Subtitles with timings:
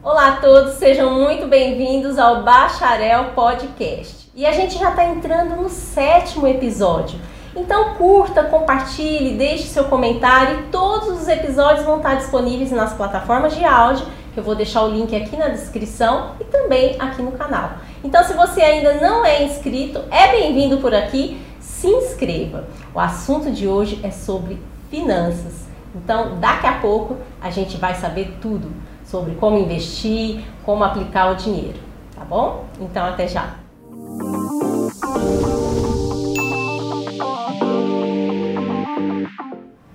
[0.00, 4.30] Olá a todos, sejam muito bem-vindos ao Bacharel Podcast.
[4.32, 7.18] E a gente já está entrando no sétimo episódio.
[7.54, 10.66] Então curta, compartilhe, deixe seu comentário.
[10.70, 14.06] Todos os episódios vão estar disponíveis nas plataformas de áudio,
[14.36, 17.72] eu vou deixar o link aqui na descrição e também aqui no canal.
[18.04, 22.68] Então se você ainda não é inscrito, é bem-vindo por aqui, se inscreva.
[22.94, 25.66] O assunto de hoje é sobre finanças.
[25.92, 28.70] Então, daqui a pouco a gente vai saber tudo
[29.08, 31.78] sobre como investir, como aplicar o dinheiro,
[32.14, 32.66] tá bom?
[32.78, 33.54] Então, até já.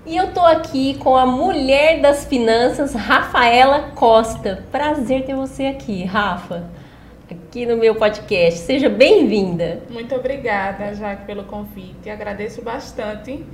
[0.06, 4.64] E eu tô aqui com a mulher das finanças, Rafaela Costa.
[4.72, 6.64] Prazer ter você aqui, Rafa,
[7.30, 8.62] aqui no meu podcast.
[8.62, 9.84] Seja bem-vinda.
[9.92, 12.10] Muito obrigada, Jaque, pelo convite.
[12.10, 13.46] Agradeço bastante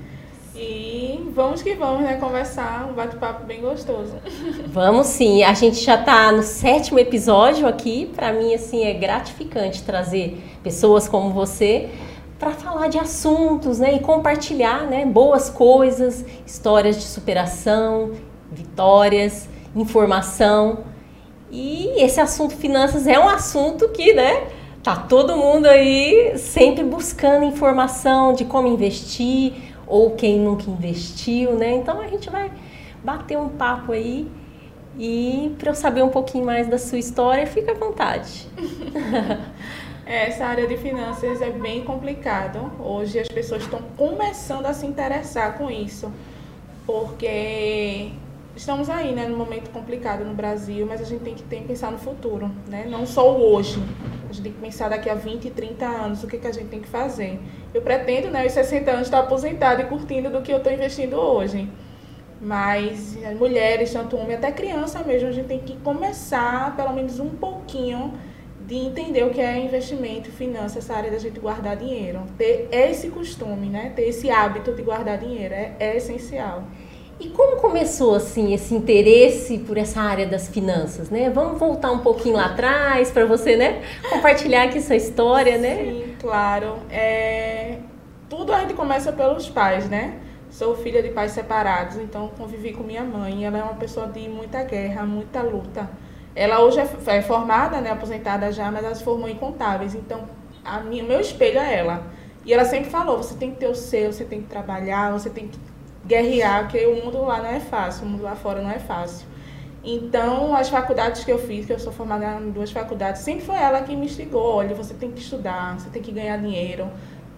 [0.60, 2.18] e vamos que vamos, né?
[2.18, 4.14] Conversar, um bate-papo bem gostoso.
[4.68, 5.42] Vamos sim.
[5.42, 8.12] A gente já está no sétimo episódio aqui.
[8.14, 11.90] Para mim, assim, é gratificante trazer pessoas como você
[12.38, 13.96] para falar de assuntos, né?
[13.96, 15.06] E compartilhar, né?
[15.06, 18.12] Boas coisas, histórias de superação,
[18.52, 20.80] vitórias, informação.
[21.50, 24.48] E esse assunto finanças é um assunto que, né?
[24.84, 31.76] Tá todo mundo aí sempre buscando informação de como investir ou quem nunca investiu, né?
[31.76, 32.52] Então a gente vai
[33.04, 34.30] bater um papo aí
[34.98, 38.48] e para eu saber um pouquinho mais da sua história, fica à vontade.
[40.06, 42.72] Essa área de finanças é bem complicado.
[42.80, 46.12] Hoje as pessoas estão começando a se interessar com isso,
[46.86, 48.12] porque
[48.56, 51.68] estamos aí, né, num momento complicado no Brasil, mas a gente tem que, tem que
[51.68, 52.88] pensar no futuro, né?
[52.90, 53.80] Não só o hoje.
[54.30, 56.68] A gente tem que pensar daqui a 20, 30 anos o que, que a gente
[56.68, 57.40] tem que fazer.
[57.74, 61.16] Eu pretendo, né, aos 60 anos, estar aposentada e curtindo do que eu estou investindo
[61.16, 61.68] hoje.
[62.40, 67.20] Mas as mulheres, tanto homem até criança mesmo, a gente tem que começar, pelo menos
[67.20, 68.14] um pouquinho,
[68.66, 72.22] de entender o que é investimento, finanças, essa área da gente guardar dinheiro.
[72.38, 73.92] Ter esse costume, né?
[73.96, 76.66] Ter esse hábito de guardar dinheiro é, é essencial.
[77.20, 81.30] E como começou assim esse interesse por essa área das finanças, né?
[81.30, 85.84] Vamos voltar um pouquinho lá atrás para você, né, compartilhar aqui sua história, né?
[85.84, 86.78] Sim, claro.
[86.90, 87.80] É...
[88.30, 90.18] Tudo a gente começa pelos pais, né?
[90.50, 93.46] Sou filha de pais separados, então convivi com minha mãe.
[93.46, 95.90] Ela é uma pessoa de muita guerra, muita luta.
[96.34, 99.94] Ela hoje é, é formada, né, aposentada já, mas ela se formou em contábeis.
[99.94, 100.24] Então,
[100.64, 102.04] a minha, meu espelho é ela.
[102.46, 105.30] E ela sempre falou: você tem que ter o seu, você tem que trabalhar, você
[105.30, 105.60] tem que
[106.10, 109.28] guerrear, porque o mundo lá não é fácil, o mundo lá fora não é fácil.
[109.84, 113.56] Então, as faculdades que eu fiz, que eu sou formada em duas faculdades, sempre foi
[113.56, 114.56] ela que me instigou.
[114.56, 116.90] Olha, você tem que estudar, você tem que ganhar dinheiro,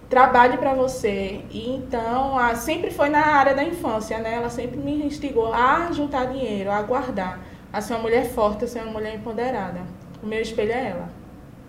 [0.08, 1.42] trabalhe para você.
[1.50, 4.34] E então, a, sempre foi na área da infância, né?
[4.34, 7.40] Ela sempre me instigou a juntar dinheiro, a guardar,
[7.72, 9.80] a ser uma mulher forte, a ser uma mulher empoderada.
[10.22, 11.08] O meu espelho é ela.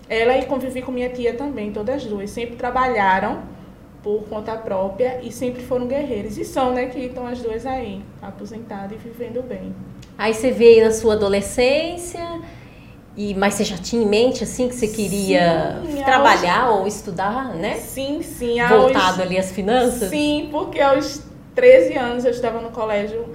[0.10, 2.32] Ela e convivi com minha tia também, todas as duas.
[2.32, 3.53] Sempre trabalharam
[4.04, 6.38] por conta própria e sempre foram guerreiros.
[6.38, 9.74] E são, né, que estão as duas aí, aposentadas e vivendo bem.
[10.18, 12.42] Aí você veio na sua adolescência,
[13.16, 16.80] e mas você já tinha em mente assim que você queria sim, trabalhar aos...
[16.82, 17.76] ou estudar, né?
[17.76, 18.62] Sim, sim.
[18.68, 19.20] Voltado aos...
[19.22, 20.10] ali às finanças?
[20.10, 21.24] Sim, porque aos
[21.56, 23.26] 13 anos eu estava no colégio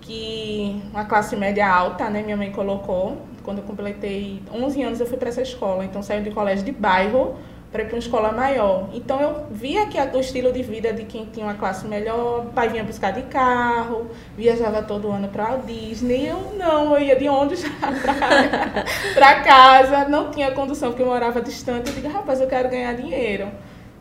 [0.00, 3.16] que uma classe média alta, né, minha mãe colocou.
[3.42, 6.70] Quando eu completei 11 anos eu fui para essa escola, então saí de colégio de
[6.70, 7.34] bairro
[7.72, 8.90] para ir para uma escola maior.
[8.92, 12.68] Então eu via que o estilo de vida de quem tinha uma classe melhor, pai
[12.68, 16.28] vinha buscar de carro, viajava todo ano para a Disney.
[16.28, 17.64] Eu não, eu ia de ônibus
[19.14, 21.88] para casa, não tinha condução porque eu morava distante.
[21.88, 23.48] Eu digo, rapaz, eu quero ganhar dinheiro.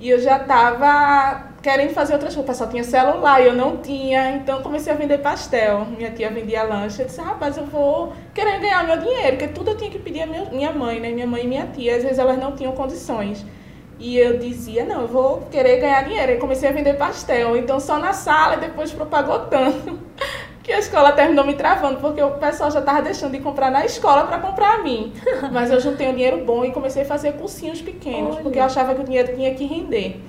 [0.01, 2.57] E eu já estava querendo fazer outras coisas.
[2.57, 4.31] Só tinha celular e eu não tinha.
[4.31, 5.85] Então comecei a vender pastel.
[5.85, 7.03] Minha tia vendia lanche.
[7.03, 9.37] Eu disse, rapaz, eu vou querendo ganhar meu dinheiro.
[9.37, 11.11] Porque tudo eu tinha que pedir a minha mãe, né?
[11.11, 11.95] Minha mãe e minha tia.
[11.95, 13.45] Às vezes elas não tinham condições.
[14.01, 16.31] E eu dizia, não, eu vou querer ganhar dinheiro.
[16.31, 17.55] E comecei a vender pastel.
[17.55, 19.99] Então, só na sala e depois propagou tanto
[20.63, 23.85] que a escola terminou me travando, porque o pessoal já estava deixando de comprar na
[23.85, 25.13] escola para comprar a mim.
[25.53, 28.43] Mas eu juntei um dinheiro bom e comecei a fazer cursinhos pequenos, Olha.
[28.43, 30.19] porque eu achava que o dinheiro tinha que render.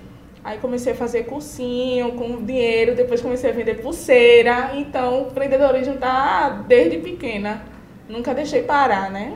[0.45, 4.73] Aí comecei a fazer cursinho com dinheiro, depois comecei a vender pulseira.
[4.75, 7.65] Então, o empreendedorismo tá desde pequena.
[8.07, 9.33] Nunca deixei parar, né?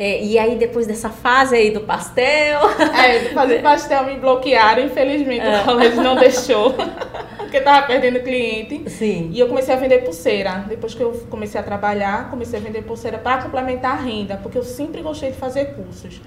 [0.00, 2.58] É, e aí, depois dessa fase aí do pastel.
[3.04, 5.60] É, fazer pastel me bloquearam, infelizmente é.
[5.60, 6.72] o colégio não deixou,
[7.36, 8.88] porque tava perdendo cliente.
[8.88, 9.28] Sim.
[9.30, 10.64] E eu comecei a vender pulseira.
[10.66, 14.56] Depois que eu comecei a trabalhar, comecei a vender pulseira para complementar a renda, porque
[14.56, 16.22] eu sempre gostei de fazer cursos.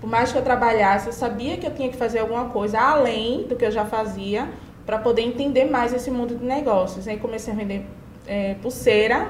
[0.00, 3.42] Por mais que eu trabalhasse, eu sabia que eu tinha que fazer alguma coisa além
[3.42, 4.48] do que eu já fazia,
[4.86, 7.06] para poder entender mais esse mundo de negócios.
[7.06, 7.84] Aí comecei a vender
[8.26, 9.28] é, pulseira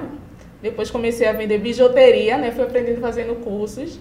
[0.61, 2.51] Depois comecei a vender bijuteria, né?
[2.51, 3.99] Fui aprendendo fazendo cursos.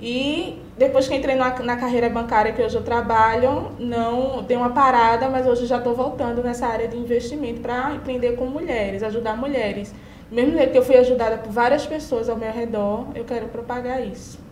[0.00, 4.70] E depois que entrei na, na carreira bancária que hoje eu trabalho, não dei uma
[4.70, 9.36] parada, mas hoje já estou voltando nessa área de investimento para empreender com mulheres, ajudar
[9.36, 9.94] mulheres.
[10.30, 14.45] Mesmo que eu fui ajudada por várias pessoas ao meu redor, eu quero propagar isso.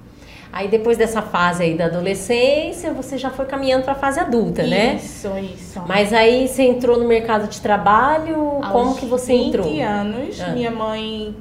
[0.54, 4.62] Aí depois dessa fase aí da adolescência, você já foi caminhando para a fase adulta,
[4.62, 4.94] isso, né?
[4.94, 5.82] Isso, isso.
[5.84, 9.66] Mas aí você entrou no mercado de trabalho, Aos como que você 20 entrou?
[9.68, 10.50] 20 anos, ah.
[10.50, 11.34] minha mãe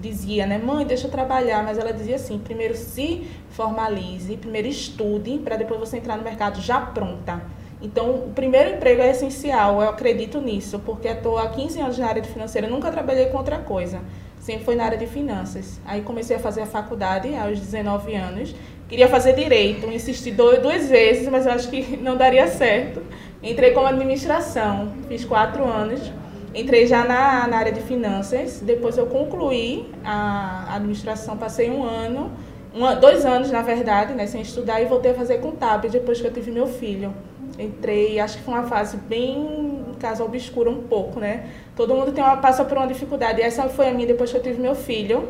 [0.00, 5.38] dizia, né, mãe, deixa eu trabalhar, mas ela dizia assim, primeiro se formalize, primeiro estude,
[5.38, 7.42] para depois você entrar no mercado já pronta.
[7.82, 12.06] Então, o primeiro emprego é essencial, eu acredito nisso, porque estou há 15 anos na
[12.06, 14.00] área de financeira, nunca trabalhei com outra coisa
[14.42, 15.80] sempre foi na área de finanças.
[15.86, 18.54] Aí comecei a fazer a faculdade aos 19 anos.
[18.88, 23.02] Queria fazer direito, insisti duas vezes, mas eu acho que não daria certo.
[23.40, 26.12] Entrei como administração, fiz quatro anos.
[26.54, 28.60] Entrei já na, na área de finanças.
[28.60, 32.32] Depois eu concluí a administração, passei um ano,
[32.74, 36.26] um, dois anos na verdade, né, sem estudar, e voltei a fazer contábil depois que
[36.26, 37.14] eu tive meu filho.
[37.58, 41.50] Entrei, acho que foi uma fase bem, caso obscura um pouco, né?
[41.76, 43.40] Todo mundo tem uma, passa por uma dificuldade.
[43.40, 45.28] E essa foi a minha depois que eu tive meu filho.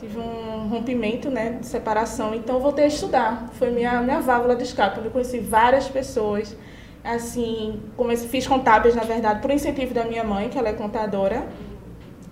[0.00, 2.34] Tive um rompimento, né, de separação.
[2.34, 3.48] Então, voltei a estudar.
[3.54, 5.00] Foi minha, minha válvula de escape.
[5.02, 6.56] Eu conheci várias pessoas.
[7.02, 11.46] Assim, comecei, fiz contábeis, na verdade, por incentivo da minha mãe, que ela é contadora.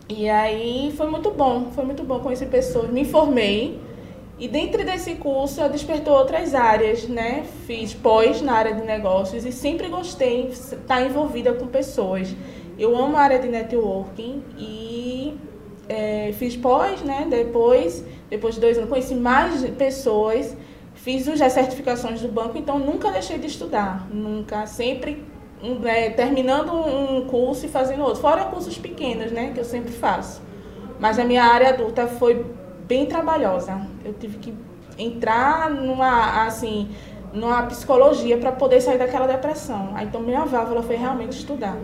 [0.08, 2.90] E aí foi muito bom, foi muito bom conhecer pessoas.
[2.90, 3.80] Me formei.
[4.42, 7.44] E dentro desse curso eu despertou outras áreas, né?
[7.64, 12.34] Fiz pós na área de negócios e sempre gostei de estar envolvida com pessoas.
[12.76, 15.38] Eu amo a área de networking e
[15.88, 17.24] é, fiz pós, né?
[17.30, 20.56] Depois, depois de dois anos, conheci mais pessoas,
[20.92, 25.24] fiz as certificações do banco, então nunca deixei de estudar, nunca, sempre
[25.84, 29.52] é, terminando um curso e fazendo outro, fora cursos pequenos, né?
[29.54, 30.42] Que eu sempre faço.
[30.98, 32.44] Mas a minha área adulta foi
[32.92, 33.80] bem trabalhosa.
[34.04, 34.54] Eu tive que
[34.98, 36.90] entrar numa, assim,
[37.32, 39.94] numa psicologia para poder sair daquela depressão.
[40.02, 41.78] Então minha válvula foi realmente estudar.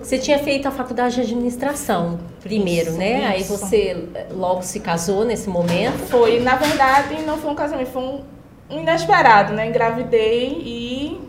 [0.00, 3.36] Você tinha feito a faculdade de administração primeiro, isso, né?
[3.36, 3.52] Isso.
[3.52, 5.98] Aí você eh, logo se casou nesse momento?
[6.06, 8.22] Foi, na verdade, não foi um casamento, foi um,
[8.70, 9.66] inesperado, né?
[9.66, 11.20] Engravidei e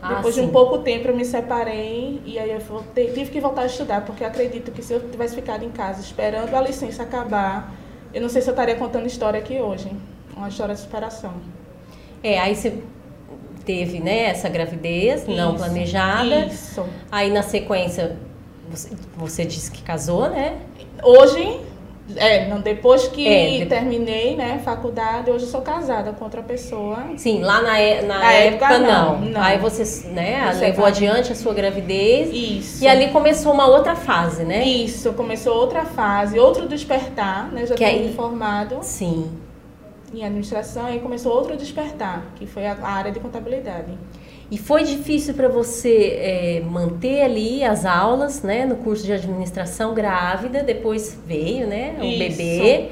[0.00, 0.42] ah, depois sim.
[0.42, 3.66] de um pouco tempo eu me separei e aí eu voltei, tive que voltar a
[3.66, 7.74] estudar, porque acredito que se eu tivesse ficado em casa esperando a licença acabar,
[8.12, 9.90] eu não sei se eu estaria contando história aqui hoje.
[10.36, 11.34] Uma história de superação.
[12.22, 12.82] É, aí você
[13.64, 16.46] teve né, essa gravidez isso, não planejada.
[16.46, 16.84] Isso.
[17.10, 18.16] Aí na sequência
[18.70, 20.58] você, você disse que casou, né?
[21.02, 21.60] Hoje,
[22.16, 27.04] é, não, depois que é, terminei, né, faculdade, hoje sou casada com outra pessoa.
[27.16, 27.72] Sim, lá na,
[28.02, 29.20] na, na época, época não.
[29.20, 29.40] não.
[29.42, 30.90] Aí você, né, você levou vai.
[30.90, 32.30] adiante a sua gravidez.
[32.32, 32.84] Isso.
[32.84, 34.64] E ali começou uma outra fase, né?
[34.64, 37.66] Isso, começou outra fase, outro despertar, né?
[37.66, 38.78] Já que tinha aí, formado.
[38.82, 39.30] Sim
[40.12, 43.96] em administração e começou outro despertar, que foi a área de contabilidade.
[44.50, 49.94] E foi difícil para você é, manter ali as aulas, né, no curso de administração
[49.94, 52.18] grávida, depois veio, né, o Isso.
[52.18, 52.88] bebê.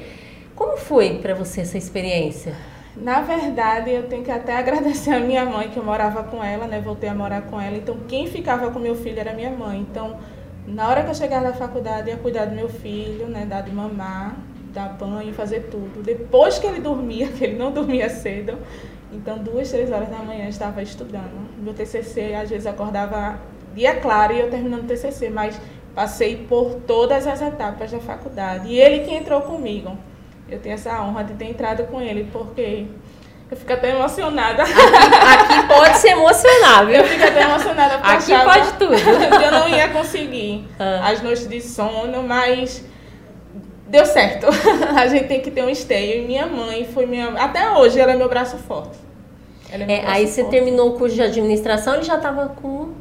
[0.55, 2.53] Como foi para você essa experiência?
[2.95, 6.65] Na verdade, eu tenho que até agradecer a minha mãe, que eu morava com ela,
[6.65, 7.75] né, voltei a morar com ela.
[7.75, 9.79] Então, quem ficava com meu filho era minha mãe.
[9.79, 10.17] Então,
[10.65, 13.71] na hora que eu chegava na faculdade, ia cuidar do meu filho, né, dar de
[13.71, 14.37] mamar
[14.73, 16.01] dar banho, fazer tudo.
[16.03, 18.57] Depois que ele dormia, que ele não dormia cedo,
[19.11, 21.49] então duas, três horas da manhã eu estava estudando.
[21.57, 23.39] Meu TCC, às vezes acordava
[23.73, 25.59] dia claro e eu terminando o TCC, mas
[25.95, 28.67] passei por todas as etapas da faculdade.
[28.67, 29.97] E ele que entrou comigo.
[30.47, 32.87] Eu tenho essa honra de ter entrado com ele, porque
[33.51, 34.63] eu fico até emocionada.
[34.63, 36.95] Aqui, aqui pode se emocionar, viu?
[36.95, 38.93] Eu fico até emocionada porque aqui pode tudo.
[39.43, 41.09] eu não ia conseguir ah.
[41.09, 42.83] as noites de sono, mas
[43.89, 44.47] deu certo.
[44.95, 46.23] a gente tem que ter um esteio.
[46.23, 47.29] E minha mãe foi minha.
[47.29, 48.97] Até hoje ela é meu braço forte.
[49.71, 52.93] É meu é, braço aí você terminou o curso de administração e já estava com.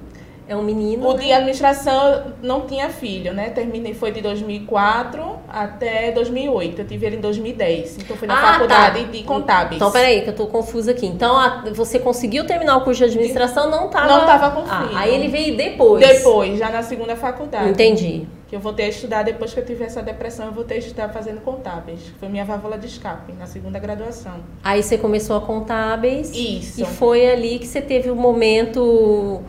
[0.49, 1.07] É um menino.
[1.07, 1.25] O né?
[1.25, 3.51] de administração não tinha filho, né?
[3.51, 6.81] Terminei, foi de 2004 até 2008.
[6.81, 7.99] Eu tive ele em 2010.
[7.99, 9.11] Então foi na ah, faculdade tá.
[9.11, 9.77] de contábeis.
[9.77, 11.07] Então, peraí, que eu tô confusa aqui.
[11.07, 14.09] Então, a, você conseguiu terminar o curso de administração, não estava.
[14.09, 14.89] Não estava com ah.
[14.95, 16.07] Aí ele veio depois.
[16.07, 17.71] Depois, já na segunda faculdade.
[17.71, 20.81] Entendi que eu voltei a estudar depois que eu tive essa depressão, eu voltei a
[20.81, 22.01] estudar fazendo contábeis.
[22.19, 24.41] Foi minha válvula de escape na segunda graduação.
[24.65, 26.33] Aí você começou a contábeis.
[26.35, 26.81] Isso.
[26.81, 29.43] E foi ali que você teve o um momento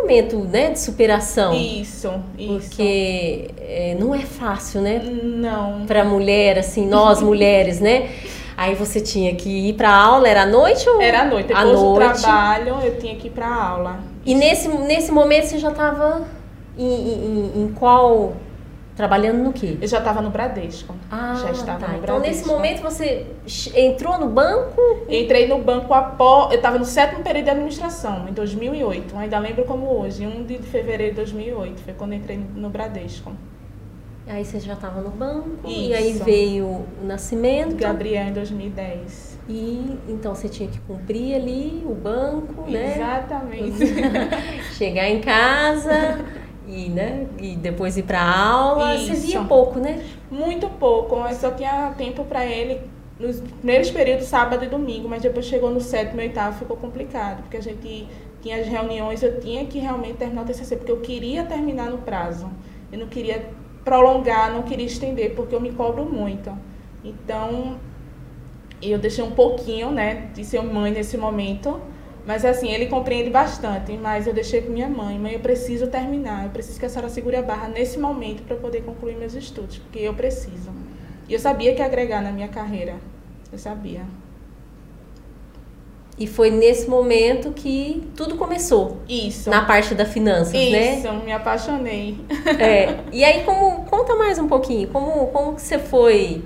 [0.00, 1.54] momento, né, de superação.
[1.54, 2.52] Isso, isso.
[2.52, 5.00] Porque é, não é fácil, né?
[5.00, 5.86] Não.
[5.86, 8.10] Para mulher assim, nós mulheres, né?
[8.56, 11.46] Aí você tinha que ir para aula, era à noite ou Era à noite.
[11.46, 12.14] Depois à noite.
[12.16, 14.00] do trabalho, eu tinha que ir para aula.
[14.26, 16.26] E nesse nesse momento você já estava
[16.76, 18.32] em, em, em qual
[18.98, 19.78] Trabalhando no quê?
[19.80, 20.92] Eu já estava no Bradesco.
[21.08, 21.92] Ah, já estava tá.
[21.92, 22.26] no Então, Bradesco.
[22.26, 23.26] nesse momento, você
[23.76, 24.80] entrou no banco?
[25.08, 26.50] Entrei no banco após.
[26.50, 29.16] Eu estava no sétimo período de administração, em 2008.
[29.16, 31.80] Ainda lembro como hoje, 1 de fevereiro de 2008.
[31.80, 33.30] Foi quando entrei no Bradesco.
[34.26, 35.48] Aí você já estava no banco.
[35.64, 36.24] E aí Isso.
[36.24, 37.76] veio o nascimento.
[37.76, 39.38] Gabriel em 2010.
[39.48, 42.96] E então você tinha que cumprir ali o banco, né?
[42.96, 43.78] Exatamente.
[44.76, 46.18] Chegar em casa
[46.68, 47.26] e, né?
[47.38, 48.96] E depois ir pra aula.
[48.96, 49.26] Você Isso.
[49.26, 50.04] via pouco, né?
[50.30, 52.80] Muito pouco, eu só tinha tempo para ele
[53.18, 57.42] nos primeiros períodos, sábado e domingo, mas depois chegou no sétimo e oitavo, ficou complicado,
[57.42, 58.06] porque a gente
[58.40, 61.98] tinha as reuniões, eu tinha que realmente terminar o TCC, porque eu queria terminar no
[61.98, 62.48] prazo.
[62.92, 63.50] Eu não queria
[63.84, 66.52] prolongar, não queria estender, porque eu me cobro muito.
[67.02, 67.76] Então,
[68.80, 71.80] eu deixei um pouquinho, né, de ser mãe nesse momento,
[72.28, 76.44] mas assim, ele compreende bastante, mas eu deixei com minha mãe, mãe, eu preciso terminar,
[76.44, 79.78] eu preciso que a senhora segure a barra nesse momento para poder concluir meus estudos,
[79.78, 80.70] porque eu preciso.
[81.26, 82.96] E eu sabia que ia agregar na minha carreira,
[83.50, 84.02] eu sabia.
[86.18, 88.98] E foi nesse momento que tudo começou.
[89.08, 89.48] Isso.
[89.48, 90.98] Na parte da finanças, né?
[90.98, 92.18] Isso, me apaixonei.
[92.60, 92.98] É.
[93.10, 96.44] E aí, como conta mais um pouquinho, como, como que você foi,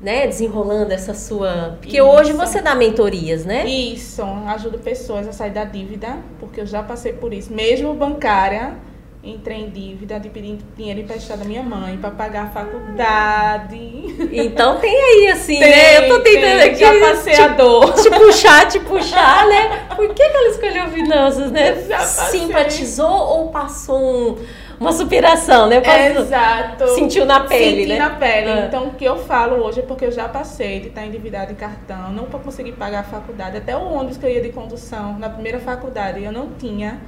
[0.00, 1.76] né, desenrolando essa sua.
[1.80, 2.06] Porque Isso.
[2.06, 3.66] hoje você dá mentorias, né?
[3.66, 7.52] Isso, ajudo pessoas a sair da dívida, porque eu já passei por isso.
[7.52, 8.74] Mesmo bancária,
[9.22, 14.28] entrei em dívida de pedir dinheiro emprestado à minha mãe para pagar a faculdade.
[14.32, 15.98] Então tem aí, assim, Tem, né?
[15.98, 16.78] Eu tô tentando tem, aqui.
[16.78, 17.92] Já passei a dor.
[17.94, 19.86] te puxar, te puxar, né?
[19.94, 21.74] Por que, que ela escolheu finanças, né?
[22.30, 24.36] Simpatizou ou passou um-
[24.80, 25.80] uma superação, né?
[25.80, 26.88] Passou- Exato.
[26.94, 27.98] Sentiu na pele, Senti né?
[27.98, 28.50] na pele.
[28.50, 28.64] Ah.
[28.66, 31.54] Então, o que eu falo hoje é porque eu já passei de estar endividada em
[31.54, 33.58] cartão, não para conseguir pagar a faculdade.
[33.58, 36.98] Até o ônibus que eu ia de condução, na primeira faculdade, eu não tinha,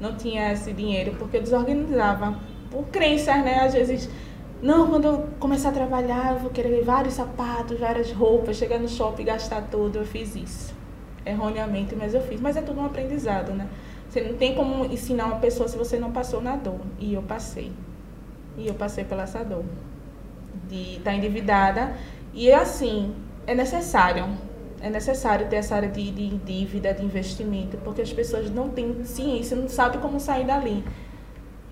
[0.00, 2.36] não tinha esse dinheiro, porque eu desorganizava.
[2.70, 3.60] Por crenças, né?
[3.64, 4.08] Às vezes,
[4.62, 8.88] não, quando eu começar a trabalhar, eu vou querer vários sapatos, várias roupas, chegar no
[8.88, 9.98] shopping e gastar tudo.
[9.98, 10.74] Eu fiz isso.
[11.24, 12.40] Erroneamente, mas eu fiz.
[12.40, 13.66] Mas é tudo um aprendizado, né?
[14.08, 16.80] Você não tem como ensinar uma pessoa se você não passou na dor.
[16.98, 17.72] E eu passei.
[18.56, 19.64] E eu passei pela essa dor.
[20.68, 21.92] De estar endividada.
[22.32, 23.14] E assim,
[23.46, 24.26] é necessário.
[24.80, 29.04] É necessário ter essa área de, de dívida, de investimento, porque as pessoas não têm
[29.04, 30.84] ciência, não sabem como sair dali.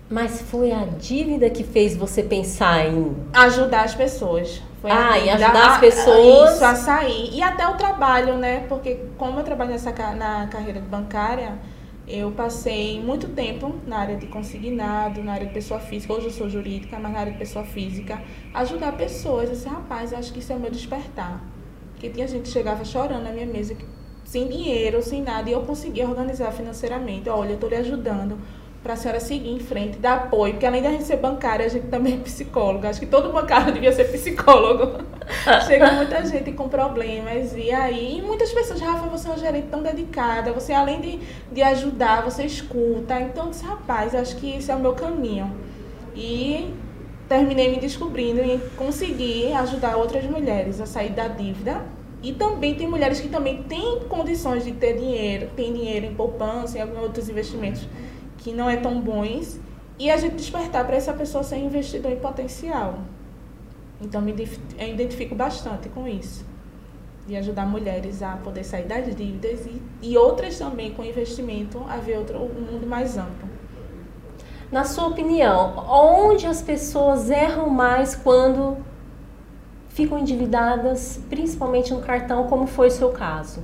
[0.09, 3.15] Mas foi a dívida que fez você pensar em.
[3.33, 4.61] Ajudar as pessoas.
[4.81, 6.51] Foi a Ah, e dívida ajudar as a- pessoas.
[6.55, 7.29] Isso, a sair.
[7.33, 8.65] E até o trabalho, né?
[8.69, 11.53] Porque como eu trabalho nessa, na carreira bancária,
[12.07, 16.13] eu passei muito tempo na área de consignado, na área de pessoa física.
[16.13, 18.21] Hoje eu sou jurídica, mas na área de pessoa física.
[18.53, 19.49] Ajudar pessoas.
[19.49, 21.41] Assim, rapaz, acho que isso é o meu despertar.
[21.91, 23.85] Porque tinha gente que chegava chorando na minha mesa, que-
[24.23, 27.29] sem dinheiro, sem nada, e eu conseguia organizar financeiramente.
[27.29, 28.37] Olha, eu estou lhe ajudando
[28.85, 31.69] para a senhora seguir em frente, dar apoio, porque além da gente ser bancária, a
[31.69, 32.87] gente também é psicóloga.
[32.87, 35.03] Acho que todo bancário devia ser psicólogo.
[35.65, 39.69] Chega muita gente com problemas, e aí, e muitas pessoas, Rafa, você é uma gerente
[39.71, 41.19] tão dedicada, você além de,
[41.51, 43.19] de ajudar, você escuta.
[43.19, 45.51] Então, eu disse, rapaz, acho que esse é o meu caminho.
[46.15, 46.71] E
[47.27, 51.81] terminei me descobrindo e consegui ajudar outras mulheres a sair da dívida.
[52.21, 56.77] E também tem mulheres que também têm condições de ter dinheiro, tem dinheiro em poupança,
[56.77, 57.87] em alguns outros investimentos
[58.45, 59.59] que não é tão bons,
[59.97, 62.99] e a gente despertar para essa pessoa ser investidor em potencial.
[63.99, 64.35] Então me
[64.77, 66.45] eu identifico bastante com isso.
[67.25, 71.97] De ajudar mulheres a poder sair das dívidas e, e outras também com investimento a
[71.97, 73.49] ver outro, um mundo mais amplo.
[74.71, 78.77] Na sua opinião, onde as pessoas erram mais quando
[79.89, 83.63] ficam endividadas, principalmente no cartão, como foi o seu caso?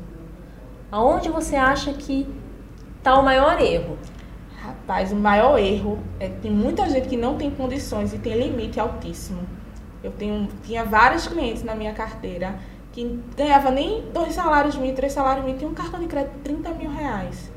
[0.92, 2.28] Aonde você acha que
[2.98, 4.00] está o maior erro?
[4.92, 8.38] Rapaz, o maior erro é que tem muita gente que não tem condições e tem
[8.38, 9.40] limite altíssimo.
[10.04, 12.60] Eu tenho, tinha vários clientes na minha carteira
[12.92, 16.40] que ganhava nem dois salários mínimos, três salários mínimos, tinha um cartão de crédito de
[16.40, 17.50] 30 mil reais.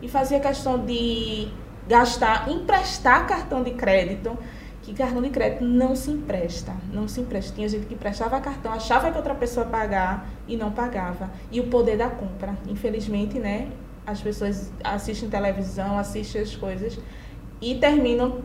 [0.00, 1.48] E fazia questão de
[1.86, 4.34] gastar, emprestar cartão de crédito,
[4.80, 7.54] que cartão de crédito não se empresta, não se empresta.
[7.54, 11.30] Tinha gente que emprestava cartão, achava que outra pessoa ia pagar e não pagava.
[11.52, 13.68] E o poder da compra, infelizmente, né?
[14.10, 16.98] As pessoas assistem televisão, assistem as coisas
[17.60, 18.38] e terminam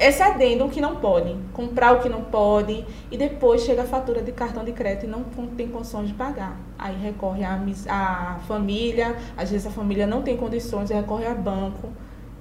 [0.00, 4.22] excedendo o que não podem, comprar o que não podem e depois chega a fatura
[4.22, 5.24] de cartão de crédito e não
[5.56, 6.58] tem condições de pagar.
[6.78, 11.88] Aí recorre à à família, às vezes a família não tem condições, recorre a banco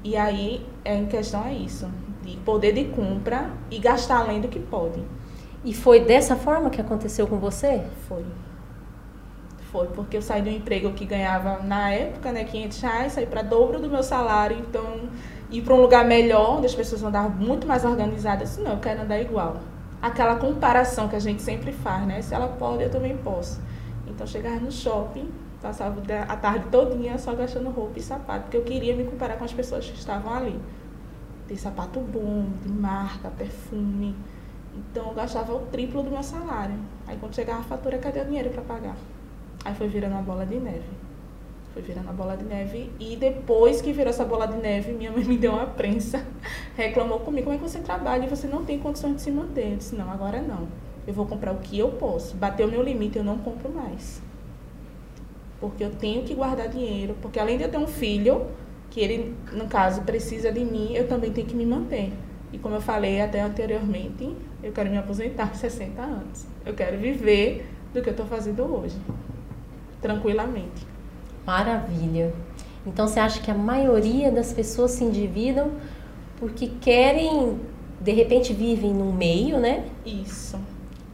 [0.03, 1.89] e aí é em questão é isso,
[2.22, 5.01] de poder de compra e gastar além do que pode.
[5.65, 7.82] E foi dessa forma que aconteceu com você?
[8.08, 8.24] Foi.
[9.74, 13.25] Foi, porque eu saí de um emprego que ganhava na época, né, 500 reais, saí
[13.25, 15.10] para dobro do meu salário, então
[15.50, 18.56] ir para um lugar melhor, onde as pessoas andavam muito mais organizadas.
[18.60, 19.58] Não, eu quero andar igual.
[20.00, 22.22] Aquela comparação que a gente sempre faz, né?
[22.22, 23.60] Se ela pode, eu também posso.
[24.06, 25.27] Então, chegava no shopping,
[25.60, 26.00] passava
[26.30, 29.53] a tarde todinha só gastando roupa e sapato, porque eu queria me comparar com as
[29.53, 30.60] pessoas que estavam ali.
[31.48, 34.15] Tem sapato bom, de marca, perfume.
[34.75, 36.75] Então, eu gastava o triplo do meu salário.
[37.08, 38.96] Aí, quando chegava a fatura, cadê o dinheiro para pagar?
[39.65, 41.03] Aí foi virando uma bola de neve.
[41.74, 42.91] Foi virando a bola de neve.
[43.00, 46.25] E depois que virou essa bola de neve, minha mãe me deu uma prensa.
[46.75, 49.72] Reclamou comigo, como é que você trabalha e você não tem condições de se manter?
[49.72, 50.67] Eu disse, não, agora não.
[51.08, 52.36] Eu vou comprar o que eu posso.
[52.36, 54.22] Bateu o meu limite, eu não compro mais.
[55.60, 57.15] Porque eu tenho que guardar dinheiro.
[57.22, 58.48] Porque além de eu ter um filho,
[58.91, 62.13] que ele, no caso, precisa de mim, eu também tenho que me manter.
[62.51, 66.46] E como eu falei até anteriormente, eu quero me aposentar com 60 anos.
[66.63, 68.96] Eu quero viver do que eu estou fazendo hoje.
[70.04, 70.86] Tranquilamente.
[71.46, 72.32] Maravilha.
[72.86, 75.72] Então você acha que a maioria das pessoas se endividam
[76.38, 77.60] porque querem,
[78.00, 79.86] de repente vivem num meio, né?
[80.06, 80.60] Isso.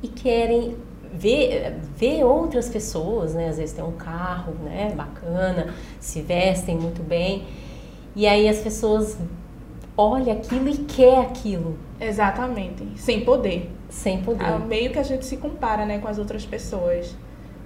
[0.01, 0.75] E querem
[1.13, 3.49] ver, ver outras pessoas, né?
[3.49, 4.91] Às vezes tem um carro, né?
[4.95, 7.45] Bacana, se vestem muito bem.
[8.15, 9.17] E aí as pessoas
[9.95, 11.77] olham aquilo e quer aquilo.
[11.99, 12.83] Exatamente.
[12.95, 13.69] Sem poder.
[13.89, 14.45] Sem poder.
[14.45, 17.15] É o meio que a gente se compara, né, com as outras pessoas.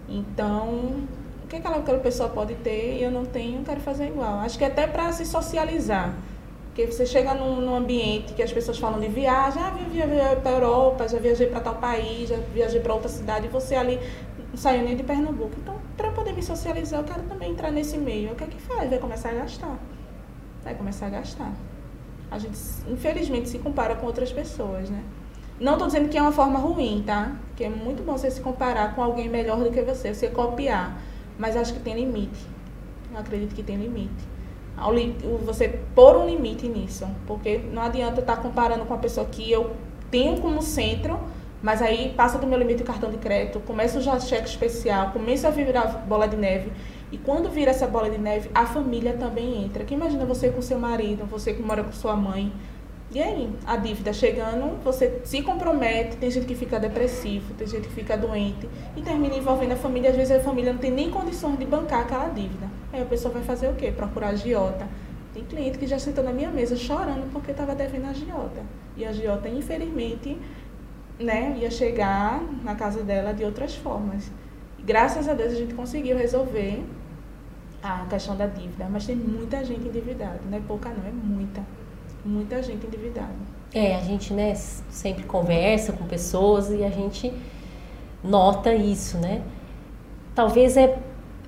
[0.08, 1.08] Então,
[1.50, 4.40] que aquela, aquela pessoa pode ter e eu não tenho, quero fazer igual.
[4.40, 6.14] Acho que é até para se socializar.
[6.68, 10.50] Porque você chega num, num, ambiente que as pessoas falam de viagem, ah, viajei para
[10.50, 14.00] a Europa, já viajei para tal país, já viajei para outra cidade, e você ali
[14.50, 15.52] não saiu nem de Pernambuco.
[15.62, 18.32] Então, para poder me socializar, eu quero também entrar nesse meio.
[18.32, 18.90] O que é que faz?
[18.90, 19.78] Vai começar a gastar.
[20.64, 21.54] Vai começar a gastar.
[22.32, 22.58] A gente,
[22.88, 25.04] infelizmente, se compara com outras pessoas, né?
[25.60, 27.34] Não estou dizendo que é uma forma ruim, tá?
[27.56, 31.00] Que é muito bom você se comparar com alguém melhor do que você, você copiar.
[31.38, 32.48] Mas acho que tem limite.
[33.12, 34.34] Eu acredito que tem limite.
[35.46, 37.08] Você pôr um limite nisso.
[37.28, 39.76] Porque não adianta estar comparando com a pessoa que eu
[40.10, 41.20] tenho como centro,
[41.62, 45.48] mas aí passa do meu limite o cartão de crédito, começa já cheque especial, começa
[45.48, 46.72] a virar bola de neve.
[47.12, 49.84] E quando vira essa bola de neve, a família também entra.
[49.84, 52.52] Que imagina você com seu marido, você que mora com sua mãe,
[53.14, 57.88] e aí, a dívida chegando, você se compromete, tem gente que fica depressivo, tem gente
[57.88, 60.10] que fica doente e termina envolvendo a família.
[60.10, 62.68] Às vezes a família não tem nem condições de bancar aquela dívida.
[62.92, 63.92] Aí a pessoa vai fazer o quê?
[63.92, 64.88] Procurar agiota.
[65.32, 68.64] Tem cliente que já sentou na minha mesa chorando porque estava devendo a agiota.
[68.98, 70.36] E a agiota, infelizmente,
[71.20, 74.32] né, ia chegar na casa dela de outras formas.
[74.84, 76.84] Graças a Deus a gente conseguiu resolver
[77.84, 78.88] a questão da dívida.
[78.90, 80.40] Mas tem muita gente endividada.
[80.50, 81.62] Não é pouca não, é muita
[82.26, 83.34] muita gente endividada.
[83.74, 87.34] É, a gente, né, sempre conversa com pessoas e a gente
[88.24, 89.42] nota isso, né?
[90.36, 91.00] Talvez é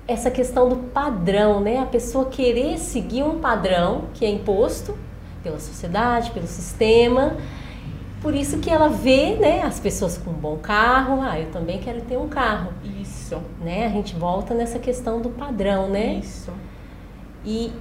[0.08, 1.78] essa questão do padrão, né?
[1.78, 4.96] A pessoa querer seguir um padrão que é imposto
[5.42, 7.36] pela sociedade, pelo sistema.
[8.20, 11.78] Por isso que ela vê, né, as pessoas com um bom carro, ah, eu também
[11.78, 12.72] quero ter um carro.
[13.00, 13.40] Isso.
[13.60, 13.86] Né?
[13.86, 16.14] A gente volta nessa questão do padrão, né?
[16.14, 16.52] Isso.
[17.44, 17.72] E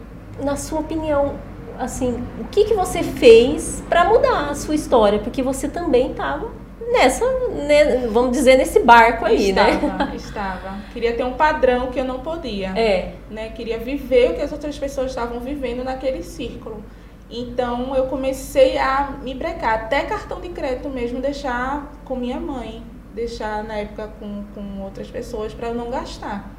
[0.44, 1.36] na sua opinião,
[1.80, 5.20] assim, o que, que você fez para mudar a sua história?
[5.20, 6.52] Porque você também estava
[6.92, 7.26] nessa,
[7.68, 10.12] né, vamos dizer, nesse barco aí, estava, né?
[10.16, 10.78] Estava.
[10.94, 12.70] Queria ter um padrão que eu não podia.
[12.78, 13.14] É.
[13.30, 13.50] Né?
[13.50, 16.84] Queria viver o que as outras pessoas estavam vivendo naquele círculo.
[17.30, 22.84] Então eu comecei a me brecar, até cartão de crédito mesmo deixar com minha mãe,
[23.16, 26.55] deixar na época com, com outras pessoas para eu não gastar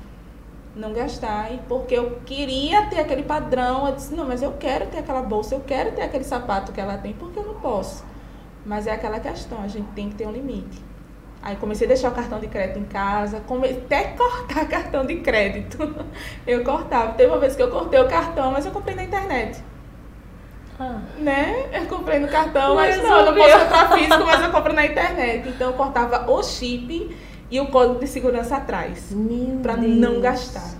[0.76, 1.52] não gastar.
[1.52, 5.22] E porque eu queria ter aquele padrão, eu disse, não, mas eu quero ter aquela
[5.22, 8.04] bolsa, eu quero ter aquele sapato que ela tem, porque eu não posso.
[8.64, 10.84] Mas é aquela questão, a gente tem que ter um limite.
[11.42, 15.16] Aí comecei a deixar o cartão de crédito em casa, comecei até cortar cartão de
[15.16, 15.78] crédito.
[16.46, 17.12] Eu cortava.
[17.14, 19.62] Teve uma vez que eu cortei o cartão, mas eu comprei na internet.
[20.78, 21.00] Ah.
[21.16, 21.70] Né?
[21.72, 24.72] Eu comprei no cartão, mas, mas não, eu não posso comprar físico, mas eu compro
[24.72, 25.48] na internet.
[25.48, 27.16] Então eu cortava o chip
[27.50, 29.14] e o código de segurança atrás.
[29.62, 30.74] Para não gastar.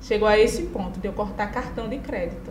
[0.00, 2.50] Chegou a esse ponto de eu cortar cartão de crédito.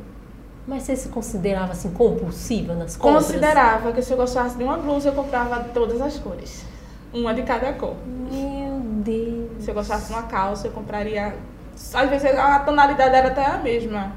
[0.68, 3.26] Mas você se considerava assim compulsiva nas compras?
[3.26, 6.64] Considerava que se eu gostasse de uma blusa, eu comprava todas as cores.
[7.12, 7.96] Uma de cada cor.
[8.06, 9.64] Meu Deus.
[9.64, 11.36] Se eu gostasse de uma calça, eu compraria.
[11.74, 14.14] Às vezes a tonalidade era até a mesma.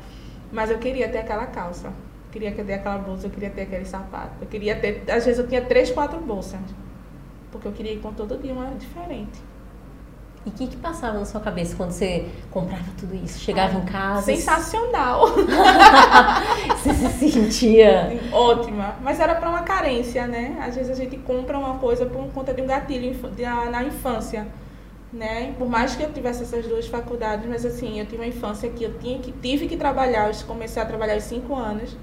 [0.51, 1.87] Mas eu queria ter aquela calça.
[1.87, 4.33] Eu queria ter aquela blusa, eu queria ter aquele sapato.
[4.43, 5.05] Eu queria ter.
[5.09, 6.61] Às vezes eu tinha três, quatro bolsas
[7.53, 9.41] porque eu queria ir com todo dia uma diferente.
[10.45, 13.39] E o que, que passava na sua cabeça quando você comprava tudo isso?
[13.39, 14.23] Chegava ah, em casa?
[14.23, 15.27] Sensacional!
[16.83, 18.21] você se sentia?
[18.33, 18.97] Ótima.
[19.03, 20.61] Mas era para uma carência, né?
[20.67, 23.15] Às vezes a gente compra uma coisa por conta de um gatilho
[23.71, 24.49] na infância.
[25.13, 25.55] Né?
[25.59, 28.83] Por mais que eu tivesse essas duas faculdades, mas assim, eu tive uma infância que
[28.83, 31.95] eu tinha que, tive que trabalhar, eu comecei a trabalhar aos cinco anos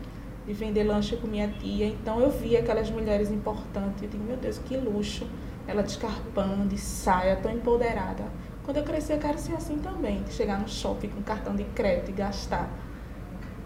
[0.49, 1.85] de vender lanche com minha tia.
[1.85, 4.01] Então eu via aquelas mulheres importantes.
[4.01, 5.27] Eu digo, meu Deus, que luxo.
[5.67, 8.23] Ela descarpando, de saia, tão empoderada.
[8.63, 10.23] Quando eu crescer, eu quero ser assim também.
[10.31, 12.67] Chegar no shopping com cartão de crédito e gastar.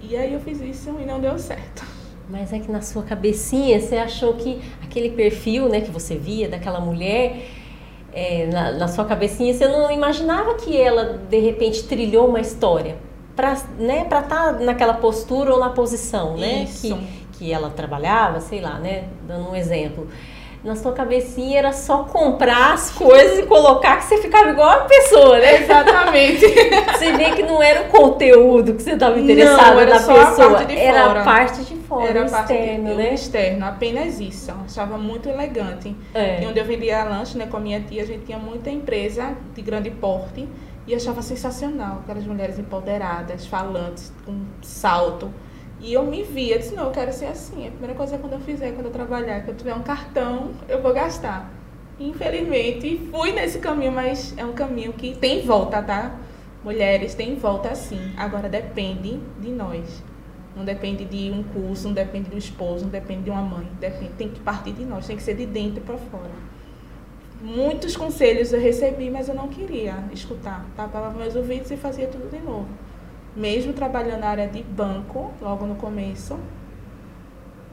[0.01, 1.85] E aí eu fiz isso e não deu certo.
[2.29, 6.49] Mas é que na sua cabecinha você achou que aquele perfil né, que você via
[6.49, 7.47] daquela mulher,
[8.11, 12.97] é, na, na, sua cabecinha você não imaginava que ela de repente trilhou uma história
[13.35, 16.95] para né, estar tá naquela postura ou na posição né, que,
[17.33, 20.07] que ela trabalhava, sei lá, né, dando um exemplo
[20.63, 24.85] na sua cabecinha era só comprar as coisas e colocar que você ficava igual a
[24.85, 25.61] pessoa, né?
[25.61, 26.39] Exatamente.
[26.87, 30.73] você vê que não era o conteúdo que você estava interessado não, na pessoa, a
[30.73, 33.13] era a parte de fora, era o externo, de, né?
[33.13, 34.51] externo, apenas isso.
[34.51, 35.93] Eu achava muito elegante.
[36.13, 36.41] É.
[36.41, 39.35] E onde eu vendia lanche, né, com a minha tia, a gente tinha muita empresa
[39.53, 40.47] de grande porte
[40.85, 45.31] e achava sensacional aquelas mulheres empoderadas, falantes, com salto.
[45.79, 47.67] E eu me via, disse, não, eu quero ser assim.
[47.67, 50.51] A primeira coisa é quando eu fizer, quando eu trabalhar, que eu tiver um cartão,
[50.67, 51.51] eu vou gastar.
[51.99, 56.15] Infelizmente, fui nesse caminho, mas é um caminho que tem volta, tá?
[56.63, 58.13] Mulheres, tem volta sim.
[58.17, 60.01] Agora depende de nós.
[60.55, 63.67] Não depende de um curso, não depende do esposo, não depende de uma mãe.
[63.79, 66.31] Depende, tem que partir de nós, tem que ser de dentro para fora.
[67.43, 70.65] Muitos conselhos eu recebi, mas eu não queria escutar.
[70.75, 72.69] Tapava meus ouvidos e fazia tudo de novo
[73.35, 76.37] mesmo trabalhando na área de banco, logo no começo,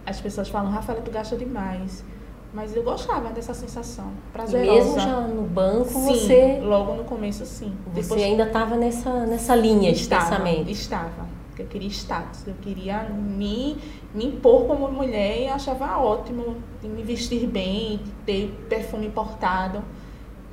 [0.07, 2.05] as pessoas falam, Rafaela, tu gasta demais.
[2.53, 4.73] Mas eu gostava dessa sensação prazerosa.
[4.73, 6.59] E mesmo já no banco, sim, você...
[6.61, 7.73] logo no começo, sim.
[7.95, 10.69] Você Depois, ainda estava nessa, nessa linha de estava, pensamento.
[10.69, 11.29] Estava.
[11.57, 12.49] Eu queria status.
[12.49, 13.79] Eu queria me,
[14.15, 19.83] me impor como mulher e achava ótimo me vestir bem, ter perfume importado.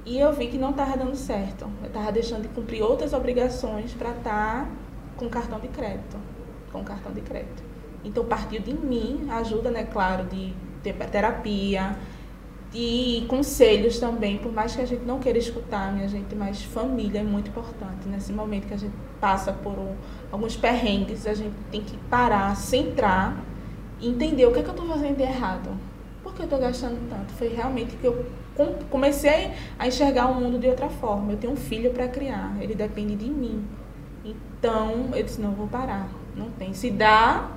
[0.05, 1.67] E eu vi que não estava dando certo.
[1.81, 4.65] Eu estava deixando de cumprir outras obrigações para estar...
[4.65, 4.67] Tá
[5.17, 6.17] com cartão de crédito.
[6.71, 7.63] Com cartão de crédito.
[8.05, 10.53] Então, partiu de mim, ajuda, né, claro, de
[11.11, 11.97] terapia,
[12.71, 17.19] de conselhos também, por mais que a gente não queira escutar, minha gente, mas família
[17.19, 18.07] é muito importante.
[18.07, 19.95] Nesse momento que a gente passa por um,
[20.31, 23.37] alguns perrengues, a gente tem que parar, centrar
[23.99, 25.69] e entender o que, é que eu estou fazendo de errado.
[26.21, 27.31] Por que eu estou gastando tanto?
[27.33, 28.25] Foi realmente que eu
[28.89, 31.31] comecei a enxergar o mundo de outra forma.
[31.31, 33.65] Eu tenho um filho para criar, ele depende de mim.
[34.25, 36.09] Então, eu disse, não, vou parar.
[36.35, 36.73] Não tem.
[36.73, 37.49] Se dá,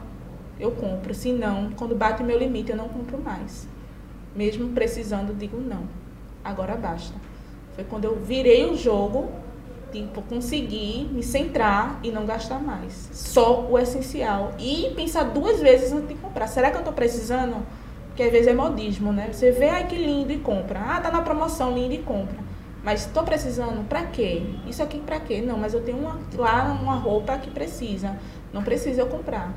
[0.59, 1.12] eu compro.
[1.12, 3.66] Se não, quando bate meu limite, eu não compro mais.
[4.34, 5.84] Mesmo precisando, digo não.
[6.44, 7.14] Agora basta.
[7.74, 9.30] Foi quando eu virei o jogo,
[9.92, 13.10] tipo, conseguir me centrar e não gastar mais.
[13.12, 14.52] Só o essencial.
[14.58, 16.46] E pensar duas vezes antes de comprar.
[16.46, 17.56] Será que eu estou precisando?
[18.08, 19.30] Porque às vezes é modismo, né?
[19.32, 20.80] Você vê, ai que lindo e compra.
[20.80, 22.38] Ah, tá na promoção, lindo e compra.
[22.82, 24.42] Mas estou precisando para quê?
[24.66, 25.42] Isso aqui para quê?
[25.42, 28.16] Não, mas eu tenho uma, lá uma roupa que precisa.
[28.52, 29.52] Não precisa eu comprar.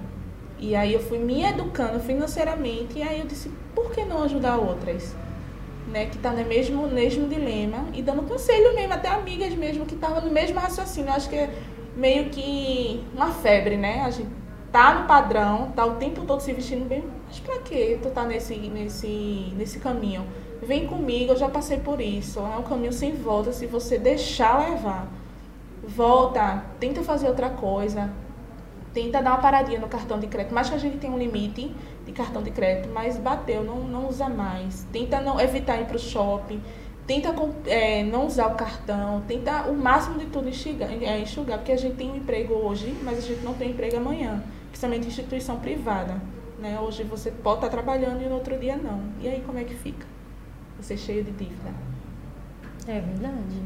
[0.64, 4.56] E aí eu fui me educando financeiramente e aí eu disse, por que não ajudar
[4.56, 5.14] outras?
[5.92, 9.94] Né, que está no mesmo, mesmo dilema e dando conselho mesmo, até amigas mesmo que
[9.94, 11.10] estavam no mesmo raciocínio.
[11.10, 11.54] Eu acho que é
[11.98, 14.04] meio que uma febre, né?
[14.04, 14.30] A gente
[14.72, 18.24] tá no padrão, tá o tempo todo se vestindo bem, mas para que tu tá
[18.24, 20.26] nesse, nesse, nesse caminho?
[20.62, 22.40] Vem comigo, eu já passei por isso.
[22.40, 25.12] É um caminho sem volta se você deixar levar.
[25.84, 28.10] Volta, tenta fazer outra coisa.
[28.94, 30.54] Tenta dar uma paradinha no cartão de crédito.
[30.54, 31.74] Mas que a gente tem um limite
[32.06, 34.88] de cartão de crédito, mas bateu, não, não usa mais.
[34.92, 36.62] Tenta não evitar ir para o shopping.
[37.08, 37.34] Tenta
[37.66, 39.24] é, não usar o cartão.
[39.28, 42.96] Tenta o máximo de tudo enxugar, é, enxugar, porque a gente tem um emprego hoje,
[43.04, 44.44] mas a gente não tem emprego amanhã.
[44.70, 46.22] Principalmente instituição privada.
[46.60, 46.80] Né?
[46.80, 49.02] Hoje você pode estar trabalhando e no outro dia não.
[49.20, 50.14] E aí como é que fica?
[50.84, 51.72] você cheio de dívida.
[52.88, 53.62] É verdade.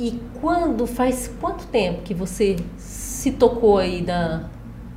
[0.00, 4.44] E quando faz quanto tempo que você se tocou aí da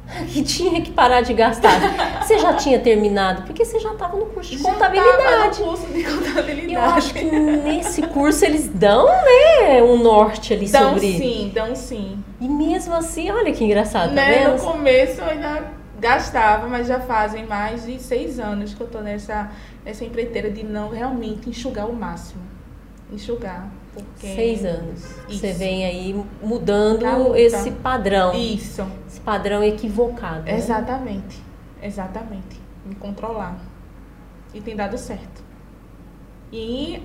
[0.32, 1.74] que tinha que parar de gastar?
[2.24, 3.42] Você já tinha terminado?
[3.42, 5.60] Porque você já estava no curso de já contabilidade.
[5.60, 6.74] No curso de contabilidade.
[6.74, 11.12] Eu acho que nesse curso eles dão, né, um norte ali dão sobre.
[11.12, 12.24] Dão sim, dão sim.
[12.40, 14.46] E mesmo assim, olha que engraçado, tá né?
[14.46, 14.54] vendo?
[14.54, 15.64] No começo eu ainda
[16.00, 19.52] gastava, mas já fazem mais de seis anos que eu estou nessa
[19.86, 22.42] essa empreiteira de não realmente enxugar o máximo.
[23.12, 23.70] Enxugar.
[23.94, 24.28] Porque...
[24.28, 25.00] Seis anos.
[25.30, 25.40] Isso.
[25.40, 28.34] Você vem aí mudando esse padrão.
[28.34, 28.86] Isso.
[29.08, 30.44] Esse padrão equivocado.
[30.44, 30.58] Né?
[30.58, 31.42] Exatamente.
[31.82, 32.62] Exatamente.
[32.86, 33.58] Me controlar.
[34.54, 35.44] E tem dado certo.
[36.52, 37.04] E,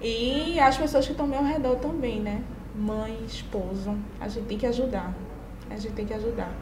[0.00, 2.42] e as pessoas que estão ao meu redor também, né?
[2.74, 3.96] Mãe, esposo.
[4.20, 5.14] A gente tem que ajudar.
[5.70, 6.52] A gente tem que ajudar.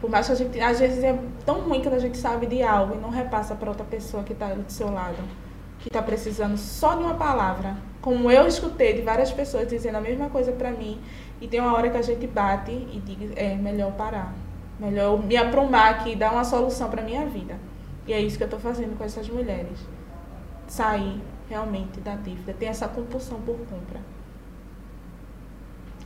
[0.00, 2.60] Por mais que a gente, às vezes é tão ruim quando a gente sabe de
[2.60, 5.16] algo e não repassa para outra pessoa que está do seu lado,
[5.82, 7.76] que está precisando só de uma palavra.
[8.00, 11.00] Como eu escutei de várias pessoas dizendo a mesma coisa para mim,
[11.40, 14.32] e tem uma hora que a gente bate e diz, é melhor parar.
[14.78, 17.58] Melhor me aprumar aqui e dar uma solução para minha vida.
[18.06, 19.78] E é isso que eu estou fazendo com essas mulheres.
[20.68, 24.00] Sair realmente da dívida, ter essa compulsão por compra.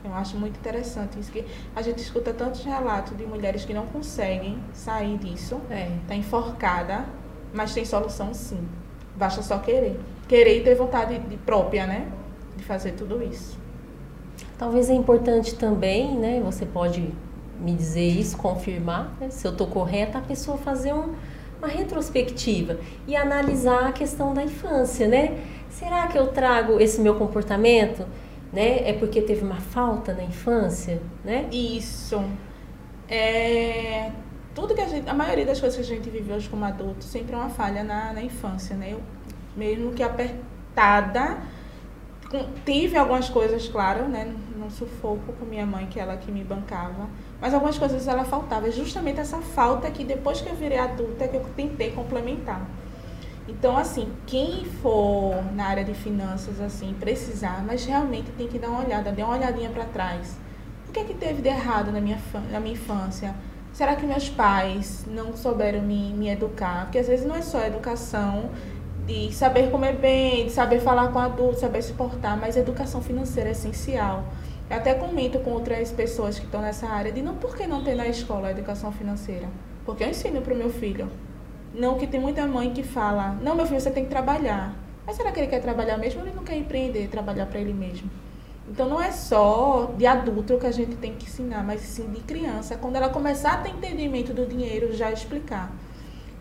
[0.03, 3.85] Eu acho muito interessante isso que a gente escuta tantos relatos de mulheres que não
[3.87, 5.91] conseguem sair disso, é.
[6.07, 7.05] tá enforcada,
[7.53, 8.67] mas tem solução sim.
[9.17, 9.99] Basta só querer.
[10.27, 12.07] Querer e ter vontade de, própria, né?
[12.55, 13.57] De fazer tudo isso.
[14.57, 16.41] Talvez é importante também, né?
[16.43, 17.11] Você pode
[17.59, 21.15] me dizer isso, confirmar, né, se eu estou correta, a pessoa fazer um,
[21.57, 25.43] uma retrospectiva e analisar a questão da infância, né?
[25.69, 28.05] Será que eu trago esse meu comportamento,
[28.53, 28.87] né?
[28.87, 31.47] É porque teve uma falta na infância, né?
[31.51, 32.23] Isso.
[33.09, 34.11] É,
[34.57, 37.03] tudo que a gente, a maioria das coisas que a gente vive hoje como adulto,
[37.03, 38.93] sempre é uma falha na, na infância, né?
[38.93, 39.01] Eu,
[39.55, 41.37] mesmo que apertada,
[42.65, 44.33] tive algumas coisas, claro, né?
[44.55, 47.07] No sufoco com minha mãe, que é ela que me bancava
[47.39, 48.67] mas algumas coisas ela faltava.
[48.67, 52.67] É justamente essa falta que depois que eu virei adulta que eu tentei complementar.
[53.47, 58.69] Então, assim, quem for na área de finanças, assim, precisar, mas realmente tem que dar
[58.69, 60.35] uma olhada, dê uma olhadinha para trás.
[60.89, 62.19] O que é que teve de errado na minha,
[62.51, 63.35] na minha infância?
[63.77, 66.85] Será que meus pais não souberam me, me educar?
[66.85, 68.49] Porque às vezes não é só educação
[69.05, 73.49] de saber comer bem, de saber falar com adultos, saber se portar, mas educação financeira
[73.49, 74.23] é essencial.
[74.67, 77.83] Eu até comento com outras pessoas que estão nessa área de não por que não
[77.83, 79.47] ter na escola a educação financeira?
[79.85, 81.07] Porque eu ensino para o meu filho.
[81.71, 84.73] Não que tem muita mãe que fala, não, meu filho, você tem que trabalhar.
[85.05, 87.73] Mas será que ele quer trabalhar mesmo ou ele não quer empreender, trabalhar para ele
[87.73, 88.09] mesmo?
[88.69, 92.21] Então não é só de adulto que a gente tem que ensinar, mas sim de
[92.21, 92.77] criança.
[92.77, 95.71] Quando ela começar a ter entendimento do dinheiro, já explicar.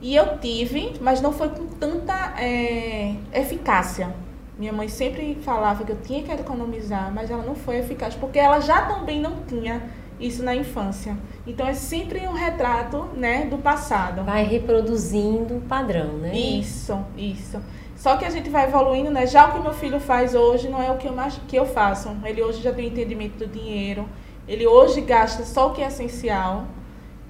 [0.00, 4.14] E eu tive, mas não foi com tanta é, eficácia.
[4.58, 8.38] Minha mãe sempre falava que eu tinha que economizar, mas ela não foi eficaz, porque
[8.38, 9.82] ela já também não tinha
[10.18, 11.16] isso na infância.
[11.46, 14.24] Então é sempre um retrato, né, do passado.
[14.24, 16.34] Vai reproduzindo o padrão, né?
[16.34, 17.60] Isso, isso.
[17.96, 19.26] Só que a gente vai evoluindo, né?
[19.26, 21.64] Já o que meu filho faz hoje não é o que eu, mais, que eu
[21.64, 22.14] faço.
[22.24, 24.06] Ele hoje já tem entendimento do dinheiro.
[24.46, 26.66] Ele hoje gasta só o que é essencial.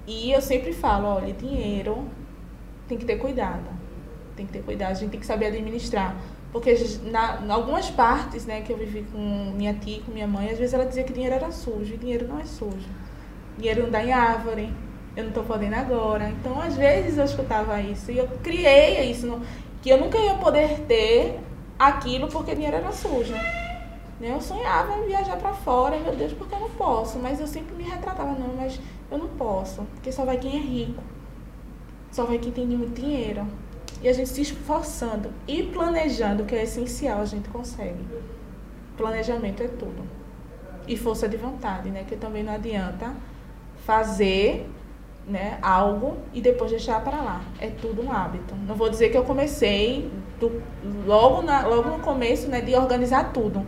[0.05, 2.05] E eu sempre falo, olha, dinheiro
[2.87, 3.65] tem que ter cuidado.
[4.35, 6.15] Tem que ter cuidado, a gente tem que saber administrar.
[6.51, 10.57] Porque na, algumas partes né, que eu vivi com minha tia, com minha mãe, às
[10.57, 11.93] vezes ela dizia que dinheiro era sujo.
[11.93, 12.89] E dinheiro não é sujo.
[13.57, 14.73] Dinheiro não dá em árvore.
[15.15, 16.29] Eu não estou podendo agora.
[16.29, 18.11] Então, às vezes eu escutava isso.
[18.11, 19.25] E eu criei isso.
[19.25, 19.41] No,
[19.87, 21.39] que eu nunca ia poder ter
[21.79, 23.31] aquilo porque dinheiro era sujo.
[23.31, 24.35] Né?
[24.35, 25.97] Eu sonhava em viajar para fora.
[25.97, 27.17] Meu Deus, porque eu não posso?
[27.19, 28.33] Mas eu sempre me retratava.
[28.33, 28.77] Não, mas
[29.09, 29.83] eu não posso.
[29.93, 31.01] Porque só vai quem é rico.
[32.11, 33.47] Só vai quem tem muito dinheiro.
[34.01, 38.05] E a gente se esforçando e planejando, que é essencial, a gente consegue.
[38.97, 40.03] Planejamento é tudo.
[40.85, 42.03] E força de vontade, né?
[42.05, 43.15] Que também não adianta
[43.85, 44.69] fazer
[45.27, 47.41] né, algo e depois deixar para lá.
[47.59, 48.55] É tudo um hábito.
[48.67, 50.09] Não vou dizer que eu comecei
[50.39, 50.61] do,
[51.05, 53.65] logo, na, logo no começo né, de organizar tudo.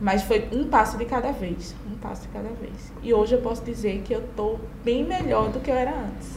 [0.00, 1.74] Mas foi um passo de cada vez.
[1.90, 2.92] Um passo de cada vez.
[3.02, 6.36] E hoje eu posso dizer que eu estou bem melhor do que eu era antes.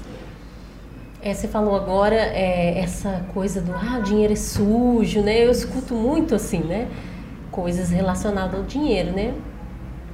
[1.21, 5.45] É, você falou agora é, essa coisa do ah, dinheiro é sujo, né?
[5.45, 6.87] Eu escuto muito assim, né?
[7.51, 9.33] Coisas relacionadas ao dinheiro, né?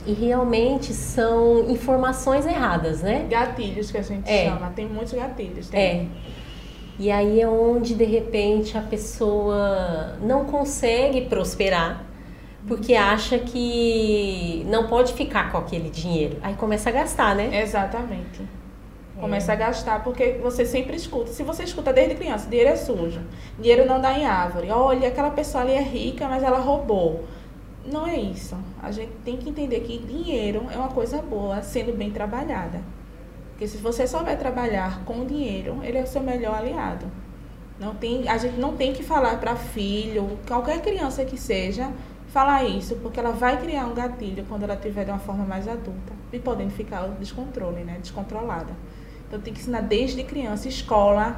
[0.06, 3.26] E realmente são informações erradas, né?
[3.30, 4.46] Gatilhos que a gente é.
[4.46, 5.70] chama, tem muitos gatilhos.
[5.70, 5.82] Tem.
[5.82, 6.06] É.
[6.98, 12.06] E aí é onde de repente a pessoa não consegue prosperar
[12.68, 16.38] porque acha que não pode ficar com aquele dinheiro.
[16.41, 17.62] Aí começa a gastar, né?
[17.62, 18.41] Exatamente.
[19.20, 21.32] Começa a gastar, porque você sempre escuta.
[21.32, 23.22] Se você escuta desde criança, dinheiro é sujo,
[23.58, 24.70] dinheiro não dá em árvore.
[24.70, 27.24] Olha, aquela pessoa ali é rica, mas ela roubou.
[27.86, 28.58] Não é isso.
[28.82, 32.82] A gente tem que entender que dinheiro é uma coisa boa, sendo bem trabalhada.
[33.52, 37.06] Porque se você souber trabalhar com dinheiro, ele é o seu melhor aliado.
[37.80, 41.91] Não tem, a gente não tem que falar para filho, qualquer criança que seja,
[42.28, 45.67] falar isso, porque ela vai criar um gatilho quando ela tiver de uma forma mais
[45.67, 48.74] adulta e podendo ficar descontrole, né, descontrolada.
[49.28, 51.38] Então tem que ensinar desde criança, escola,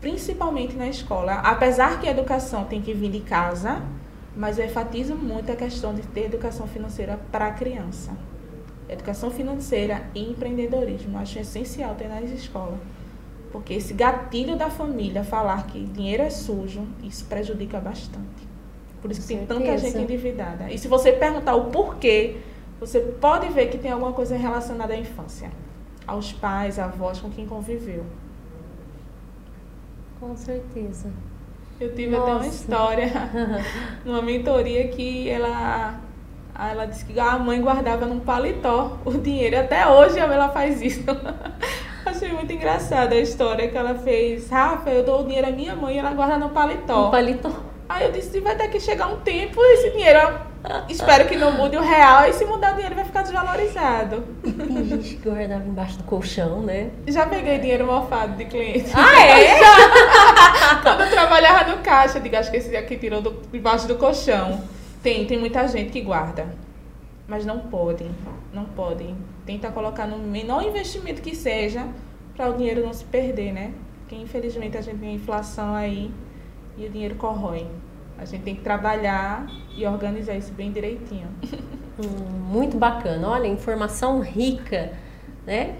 [0.00, 1.34] principalmente na escola.
[1.34, 3.82] Apesar que a educação tem que vir de casa,
[4.36, 8.12] mas eu enfatizo muito a questão de ter educação financeira para a criança.
[8.88, 11.18] Educação financeira e empreendedorismo.
[11.18, 12.78] Acho essencial ter nas escolas.
[13.52, 18.48] Porque esse gatilho da família falar que dinheiro é sujo, isso prejudica bastante.
[19.00, 20.70] Por isso que tem tanta gente endividada.
[20.70, 22.38] E se você perguntar o porquê,
[22.80, 25.50] você pode ver que tem alguma coisa relacionada à infância
[26.06, 28.04] aos pais, avós com quem conviveu.
[30.20, 31.10] Com certeza.
[31.80, 32.22] Eu tive Nossa.
[32.22, 33.12] até uma história
[34.04, 36.00] numa mentoria que ela
[36.56, 39.58] ela disse que a mãe guardava num paletó o dinheiro.
[39.58, 41.04] Até hoje ela faz isso.
[42.06, 44.48] achei muito engraçada a história que ela fez.
[44.48, 47.08] Rafa, eu dou o dinheiro à minha mãe e ela guarda no paletó.
[47.08, 47.50] Um paletó.
[47.88, 50.18] Aí eu disse, vai ter que chegar um tempo, esse dinheiro,
[50.88, 54.24] espero que não mude o real, e se mudar o dinheiro vai ficar desvalorizado.
[54.42, 56.90] Tem gente que guardava embaixo do colchão, né?
[57.06, 58.90] Já peguei dinheiro mofado de cliente.
[58.94, 59.58] Ah, é?
[60.82, 64.62] Quando eu trabalhava no caixa, digo, acho que esse aqui tirou do, debaixo do colchão.
[65.02, 66.46] Tem, tem muita gente que guarda.
[67.26, 68.10] Mas não pode,
[68.52, 69.14] não pode.
[69.44, 71.86] Tenta colocar no menor investimento que seja,
[72.36, 73.72] para o dinheiro não se perder, né?
[74.00, 76.10] Porque infelizmente a gente tem inflação aí
[76.76, 77.66] e o dinheiro corrói.
[78.18, 79.46] A gente tem que trabalhar
[79.76, 81.28] e organizar isso bem direitinho.
[81.96, 83.28] Hum, muito bacana.
[83.28, 84.90] Olha, informação rica,
[85.46, 85.76] né?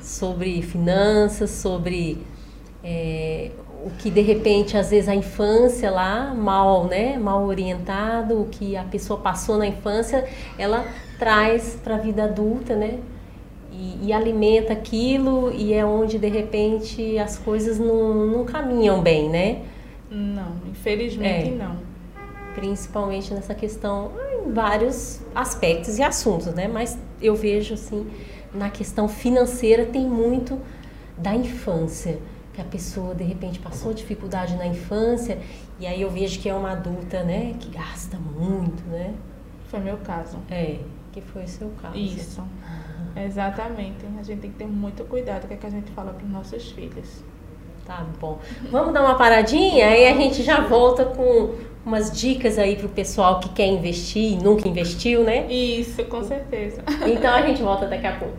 [0.00, 2.24] Sobre finanças, sobre
[2.82, 3.50] é,
[3.84, 8.76] o que de repente às vezes a infância lá mal, né, mal orientado, o que
[8.76, 10.26] a pessoa passou na infância,
[10.58, 10.84] ela
[11.18, 12.98] traz para a vida adulta, né?
[13.72, 19.28] E, e, alimenta aquilo e é onde de repente as coisas não, não caminham bem,
[19.28, 19.62] né?
[20.10, 21.54] Não, infelizmente é.
[21.54, 21.76] não.
[22.54, 24.10] Principalmente nessa questão,
[24.44, 26.66] em vários aspectos e assuntos, né?
[26.66, 28.10] Mas eu vejo assim,
[28.52, 30.58] na questão financeira tem muito
[31.16, 32.18] da infância
[32.52, 35.38] que a pessoa de repente passou dificuldade na infância
[35.78, 39.14] e aí eu vejo que é uma adulta, né, que gasta muito, né?
[39.68, 40.38] Foi meu caso.
[40.50, 40.80] É,
[41.12, 41.96] que foi o seu caso.
[41.96, 42.42] Isso.
[43.16, 44.04] Exatamente.
[44.18, 46.30] A gente tem que ter muito cuidado com o que a gente fala para os
[46.30, 47.22] nossos filhos.
[47.86, 48.38] Tá bom.
[48.70, 53.40] Vamos dar uma paradinha aí a gente já volta com umas dicas aí pro pessoal
[53.40, 55.46] que quer investir e nunca investiu, né?
[55.50, 56.82] Isso, com certeza.
[57.06, 58.36] Então a gente volta daqui a pouco.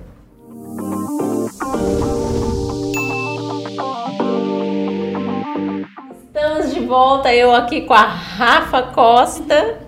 [6.25, 9.79] Estamos de volta, eu aqui com a Rafa Costa.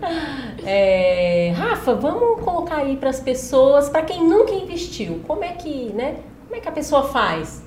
[0.66, 5.92] É, Rafa, vamos colocar aí para as pessoas, para quem nunca investiu, como é que,
[5.94, 6.16] né?
[6.48, 7.64] Como é que a pessoa faz?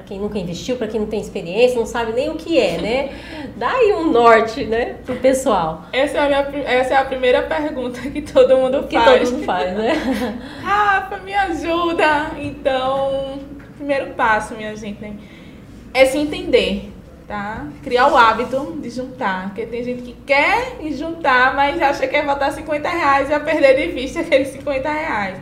[0.00, 2.78] Para quem nunca investiu, para quem não tem experiência, não sabe nem o que é,
[2.78, 3.10] né?
[3.56, 5.84] Dá aí um norte, né, pro pessoal.
[5.92, 9.18] Essa é a, minha, essa é a primeira pergunta que todo mundo que faz.
[9.18, 9.92] Que todo mundo faz, né?
[10.64, 12.30] Rafa, me ajuda!
[12.38, 13.40] Então,
[13.76, 15.16] primeiro passo, minha gente, né?
[15.92, 16.92] é se entender,
[17.26, 17.66] tá?
[17.82, 19.48] Criar o hábito de juntar.
[19.48, 23.44] Porque tem gente que quer juntar, mas acha que é botar 50 reais e vai
[23.44, 25.38] perder de vista aqueles 50 reais.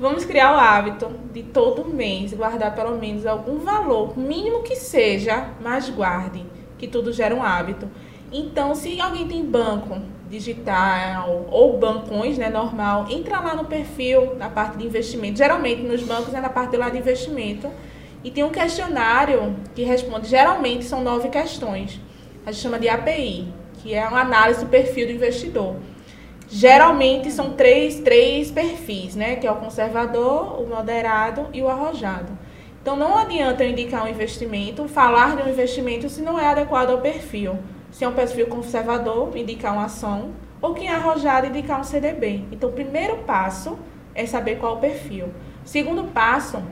[0.00, 5.48] Vamos criar o hábito de todo mês guardar pelo menos algum valor, mínimo que seja,
[5.60, 6.46] mas guarde,
[6.78, 7.90] que tudo gera um hábito.
[8.30, 14.48] Então, se alguém tem banco digital ou bancões, né, normal, entra lá no perfil, na
[14.48, 15.38] parte de investimento.
[15.38, 17.68] Geralmente nos bancos é na parte lá de investimento.
[18.22, 22.00] E tem um questionário que responde, geralmente são nove questões.
[22.46, 25.74] A gente chama de API, que é uma análise do perfil do investidor.
[26.50, 29.36] Geralmente são três, três perfis, né?
[29.36, 32.32] Que é o conservador, o moderado e o arrojado.
[32.80, 36.90] Então não adianta eu indicar um investimento, falar de um investimento se não é adequado
[36.90, 37.58] ao perfil.
[37.90, 40.30] Se é um perfil conservador, indicar uma ação,
[40.60, 42.44] ou quem é arrojado, indicar um CDB.
[42.50, 43.78] Então o primeiro passo
[44.14, 45.28] é saber qual o perfil.
[45.64, 46.62] Segundo passo,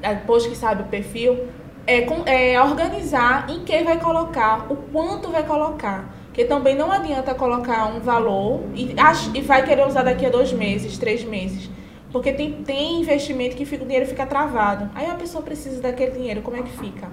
[0.00, 1.48] depois que sabe o perfil,
[1.86, 6.19] é, é organizar em que vai colocar, o quanto vai colocar.
[6.30, 8.94] Porque também não adianta colocar um valor e,
[9.34, 11.68] e vai querer usar daqui a dois meses, três meses.
[12.12, 14.88] Porque tem, tem investimento que fica, o dinheiro fica travado.
[14.94, 17.08] Aí a pessoa precisa daquele dinheiro, como é que fica?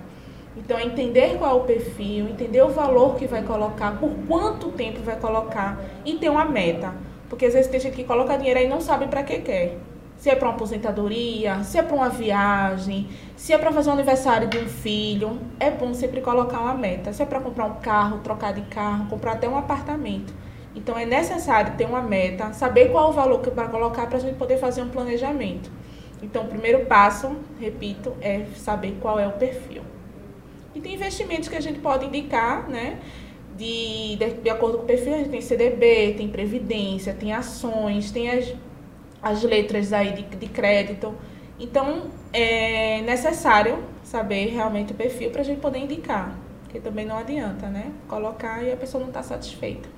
[0.56, 4.70] Então, é entender qual é o perfil, entender o valor que vai colocar, por quanto
[4.70, 6.94] tempo vai colocar e ter uma meta.
[7.28, 9.78] Porque às vezes tem gente que coloca dinheiro e não sabe para que quer
[10.18, 13.94] se é para uma aposentadoria, se é para uma viagem, se é para fazer o
[13.94, 17.14] aniversário de um filho, é bom sempre colocar uma meta.
[17.14, 20.34] Se é para comprar um carro, trocar de carro, comprar até um apartamento.
[20.76, 24.18] Então é necessário ter uma meta, saber qual é o valor que vai colocar para
[24.18, 25.72] a gente poder fazer um planejamento.
[26.22, 29.84] Então o primeiro passo, repito, é saber qual é o perfil.
[30.74, 33.00] E tem investimentos que a gente pode indicar, né?
[33.56, 38.12] De, de, de acordo com o perfil, a gente tem CDB, tem Previdência, tem ações,
[38.12, 38.54] tem as
[39.22, 41.16] as letras aí de, de crédito.
[41.60, 46.38] Então, é necessário saber realmente o perfil para a gente poder indicar.
[46.64, 47.92] Porque também não adianta, né?
[48.08, 49.97] Colocar e a pessoa não está satisfeita.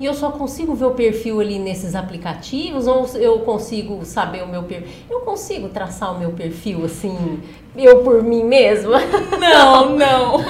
[0.00, 4.48] E eu só consigo ver o perfil ali nesses aplicativos ou eu consigo saber o
[4.48, 4.88] meu perfil?
[5.10, 7.42] Eu consigo traçar o meu perfil assim,
[7.76, 8.98] eu por mim mesma?
[9.38, 10.42] Não, não.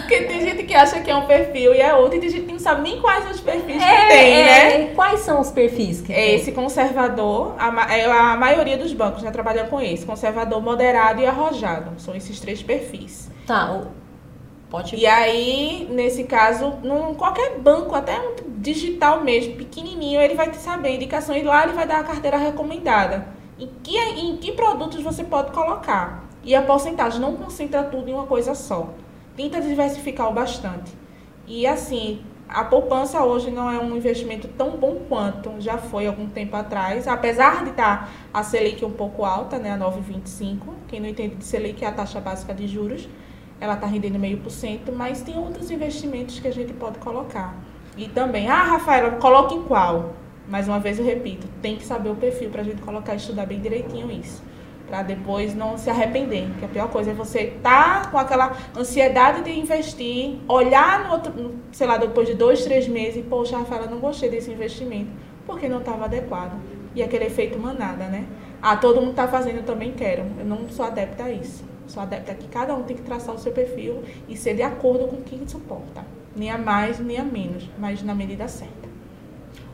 [0.00, 2.44] Porque tem gente que acha que é um perfil e é outro, e tem gente
[2.46, 4.94] que não sabe nem quais os perfis é, que tem, é, né?
[4.94, 6.34] Quais são os perfis que é?
[6.34, 11.26] Esse conservador, a, é a maioria dos bancos já trabalham com esse, conservador, moderado e
[11.26, 11.92] arrojado.
[11.98, 13.30] São esses três perfis.
[13.46, 13.82] Tá,
[14.70, 14.96] Pode...
[14.96, 20.56] E aí, nesse caso, num, qualquer banco, até um digital mesmo, pequenininho, ele vai te
[20.56, 23.26] saber indicação e lá ele vai dar a carteira recomendada.
[23.58, 26.24] Em que, em que produtos você pode colocar.
[26.42, 28.88] E a porcentagem não concentra tudo em uma coisa só.
[29.36, 30.92] Tenta diversificar o bastante.
[31.46, 36.28] E assim, a poupança hoje não é um investimento tão bom quanto já foi algum
[36.28, 40.58] tempo atrás, apesar de estar a Selic um pouco alta, né, a 9,25.
[40.86, 43.08] Quem não entende de Selic é a taxa básica de juros,
[43.60, 47.56] ela está rendendo meio por cento, mas tem outros investimentos que a gente pode colocar.
[47.96, 50.14] E também, ah, Rafaela, coloque em qual?
[50.48, 53.16] Mais uma vez eu repito, tem que saber o perfil para a gente colocar e
[53.16, 54.42] estudar bem direitinho isso
[54.86, 56.48] para depois não se arrepender.
[56.58, 61.12] Que a pior coisa é você estar tá com aquela ansiedade de investir, olhar no
[61.12, 65.10] outro, sei lá, depois de dois, três meses, e, poxa, Rafaela, não gostei desse investimento,
[65.46, 66.60] porque não estava adequado.
[66.94, 68.24] E aquele efeito manada, né?
[68.62, 70.24] Ah, todo mundo está fazendo, eu também quero.
[70.38, 71.64] Eu não sou adepta a isso.
[71.86, 75.06] Sou adepta que cada um tem que traçar o seu perfil e ser de acordo
[75.06, 76.04] com o que suporta.
[76.34, 78.88] Nem a mais, nem a menos, mas na medida certa.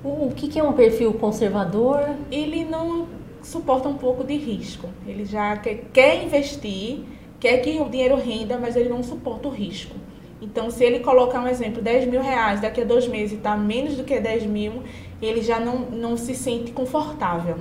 [0.03, 2.01] O que é um perfil conservador?
[2.31, 3.07] Ele não
[3.43, 4.89] suporta um pouco de risco.
[5.07, 7.05] Ele já quer, quer investir,
[7.39, 9.95] quer que o dinheiro renda, mas ele não suporta o risco.
[10.41, 13.97] Então, se ele colocar um exemplo, 10 mil reais, daqui a dois meses está menos
[13.97, 14.83] do que 10 mil,
[15.21, 17.57] ele já não, não se sente confortável.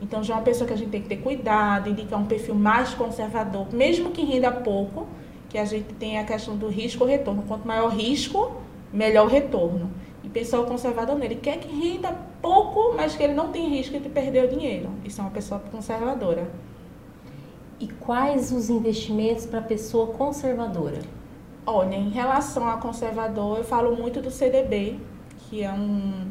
[0.00, 2.54] Então, já é uma pessoa que a gente tem que ter cuidado, indicar um perfil
[2.54, 5.06] mais conservador, mesmo que renda pouco,
[5.48, 7.44] que a gente tem a questão do risco-retorno.
[7.48, 8.52] Quanto maior o risco,
[8.92, 9.90] melhor o retorno.
[10.22, 14.08] E pessoal conservador nele quer que renda pouco, mas que ele não tem risco de
[14.08, 14.90] perder o dinheiro.
[15.04, 16.50] Isso é uma pessoa conservadora.
[17.78, 21.00] E quais os investimentos para pessoa conservadora?
[21.64, 24.98] Olha, em relação a conservador, eu falo muito do CDB,
[25.38, 26.26] que é um,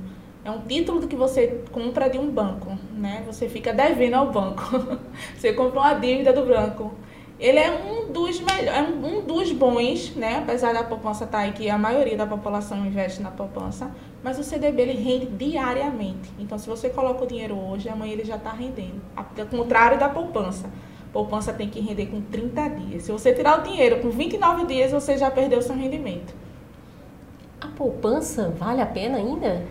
[0.46, 3.24] é um título que você compra de um banco, né?
[3.26, 4.64] Você fica devendo ao banco.
[5.36, 6.94] você compra uma dívida do banco
[7.40, 10.38] ele é um dos melhores, é um dos bons, né?
[10.38, 13.92] Apesar da poupança estar tá aí que a maioria da população investe na poupança,
[14.24, 16.32] mas o CDB ele rende diariamente.
[16.40, 19.02] Então, se você coloca o dinheiro hoje, amanhã ele já está rendendo.
[19.16, 20.70] Ao contrário da poupança.
[21.12, 23.04] poupança tem que render com 30 dias.
[23.04, 26.34] Se você tirar o dinheiro com 29 dias, você já perdeu seu rendimento.
[27.60, 29.66] A poupança vale a pena ainda?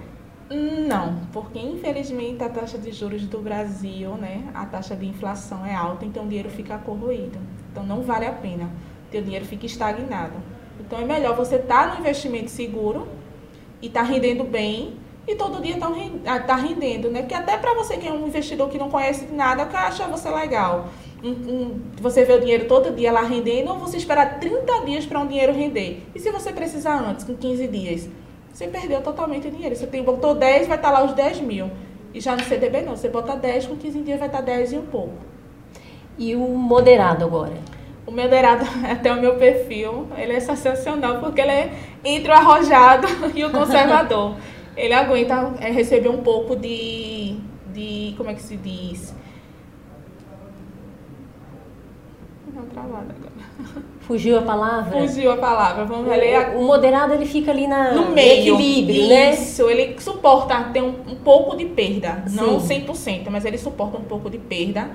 [0.51, 5.75] Não, porque infelizmente a taxa de juros do Brasil, né, a taxa de inflação é
[5.75, 7.39] alta, então o dinheiro fica corroído.
[7.73, 8.71] Então não vale a pena.
[9.11, 10.35] Teu dinheiro fica estagnado.
[10.79, 13.09] Então é melhor você estar tá no investimento seguro
[13.81, 15.91] e tá rendendo bem e todo dia está
[16.27, 17.23] ah, tá rendendo, né?
[17.23, 20.89] Porque até para você que é um investidor que não conhece nada, acha você legal.
[21.23, 25.07] Um, um, você vê o dinheiro todo dia lá rendendo, ou você esperar 30 dias
[25.07, 26.03] para um dinheiro render.
[26.15, 28.09] E se você precisar antes, com 15 dias?
[28.55, 29.75] Você perdeu totalmente o dinheiro.
[29.75, 31.69] Você tem, botou 10, vai estar lá os 10 mil.
[32.15, 34.79] E já no CDB não, você bota 10, com 15 dias vai estar 10 e
[34.79, 35.19] um pouco.
[36.17, 37.55] E o moderado agora?
[38.07, 41.73] O moderado, até o meu perfil, ele é sensacional, porque ele é
[42.05, 44.37] entre o arrojado e o conservador.
[44.77, 47.37] ele aguenta é, receber um pouco de,
[47.73, 49.13] de, como é que se diz?
[52.55, 53.85] Não, travada agora.
[54.07, 55.01] Fugiu a palavra?
[55.01, 55.85] Fugiu a palavra.
[55.85, 56.55] Vamos ler.
[56.57, 58.55] O, o moderado ele fica ali na, no meio.
[58.55, 59.33] equilíbrio, Isso, né?
[59.33, 62.23] Isso, ele suporta ter um, um pouco de perda.
[62.27, 62.37] Sim.
[62.37, 64.91] Não 100%, mas ele suporta um pouco de perda.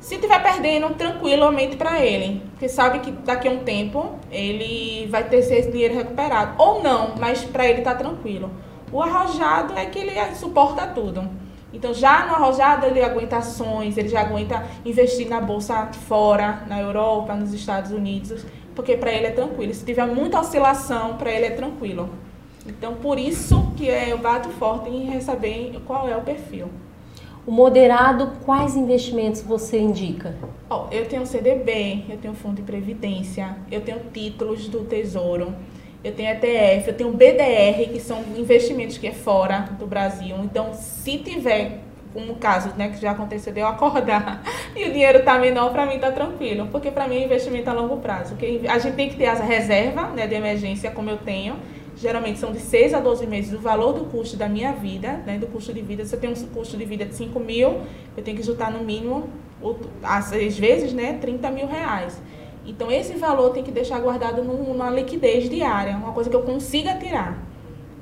[0.00, 2.42] Se tiver perdendo, tranquilamente para ele.
[2.50, 6.54] Porque sabe que daqui a um tempo ele vai ter esse dinheiro recuperado.
[6.58, 8.50] Ou não, mas para ele tá tranquilo.
[8.92, 11.28] O arrojado é que ele suporta tudo.
[11.74, 16.80] Então, já no arrojado, ele aguenta ações, ele já aguenta investir na bolsa fora, na
[16.80, 18.46] Europa, nos Estados Unidos,
[18.76, 19.74] porque para ele é tranquilo.
[19.74, 22.10] Se tiver muita oscilação, para ele é tranquilo.
[22.64, 26.68] Então, por isso que eu bato forte em saber qual é o perfil.
[27.44, 30.34] O moderado, quais investimentos você indica?
[30.70, 35.52] Oh, eu tenho CDB, eu tenho fundo de previdência, eu tenho títulos do Tesouro,
[36.04, 40.36] eu tenho ETF, eu tenho BDR, que são investimentos que é fora do Brasil.
[40.44, 41.78] Então, se tiver,
[42.12, 44.42] como caso né, que já aconteceu de eu acordar
[44.76, 46.68] e o dinheiro está menor, para mim está tranquilo.
[46.70, 48.36] Porque para mim é investimento a longo prazo.
[48.68, 51.56] A gente tem que ter as reservas né, de emergência, como eu tenho.
[51.96, 55.38] Geralmente são de 6 a 12 meses do valor do custo da minha vida, né,
[55.38, 56.04] do custo de vida.
[56.04, 57.80] Se eu tenho um custo de vida de 5 mil,
[58.14, 59.28] eu tenho que juntar no mínimo,
[60.02, 62.20] às vezes, né, 30 mil reais.
[62.64, 66.94] Então, esse valor tem que deixar guardado numa liquidez diária, uma coisa que eu consiga
[66.94, 67.42] tirar.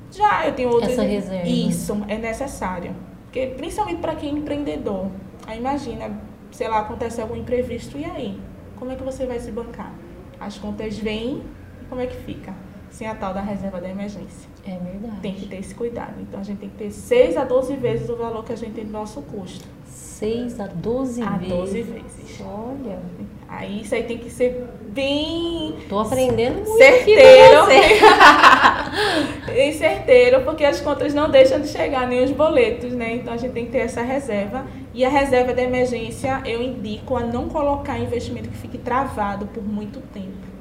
[0.09, 0.93] Já eu tenho outras.
[0.93, 1.47] Essa reserva.
[1.47, 2.95] Isso é necessário.
[3.23, 5.07] Porque, principalmente para quem é empreendedor.
[5.45, 6.11] Aí imagina,
[6.51, 8.39] sei lá, acontece algum imprevisto, e aí?
[8.77, 9.93] Como é que você vai se bancar?
[10.39, 11.43] As contas vêm,
[11.89, 12.53] como é que fica?
[12.89, 14.47] Sem a tal da reserva da emergência.
[14.65, 15.19] É verdade.
[15.21, 16.21] Tem que ter esse cuidado.
[16.21, 18.73] Então, a gente tem que ter 6 a 12 vezes o valor que a gente
[18.73, 19.67] tem do nosso custo.
[19.93, 21.53] 6 a 12 a vezes.
[21.53, 22.41] A 12 vezes.
[22.41, 22.99] Olha.
[23.47, 25.75] Aí isso aí tem que ser bem.
[25.87, 27.67] Tô aprendendo muito certeiro.
[29.55, 33.15] e certeiro, porque as contas não deixam de chegar, nem os boletos, né?
[33.15, 34.65] Então a gente tem que ter essa reserva.
[34.93, 39.63] E a reserva de emergência eu indico a não colocar investimento que fique travado por
[39.63, 40.52] muito tempo.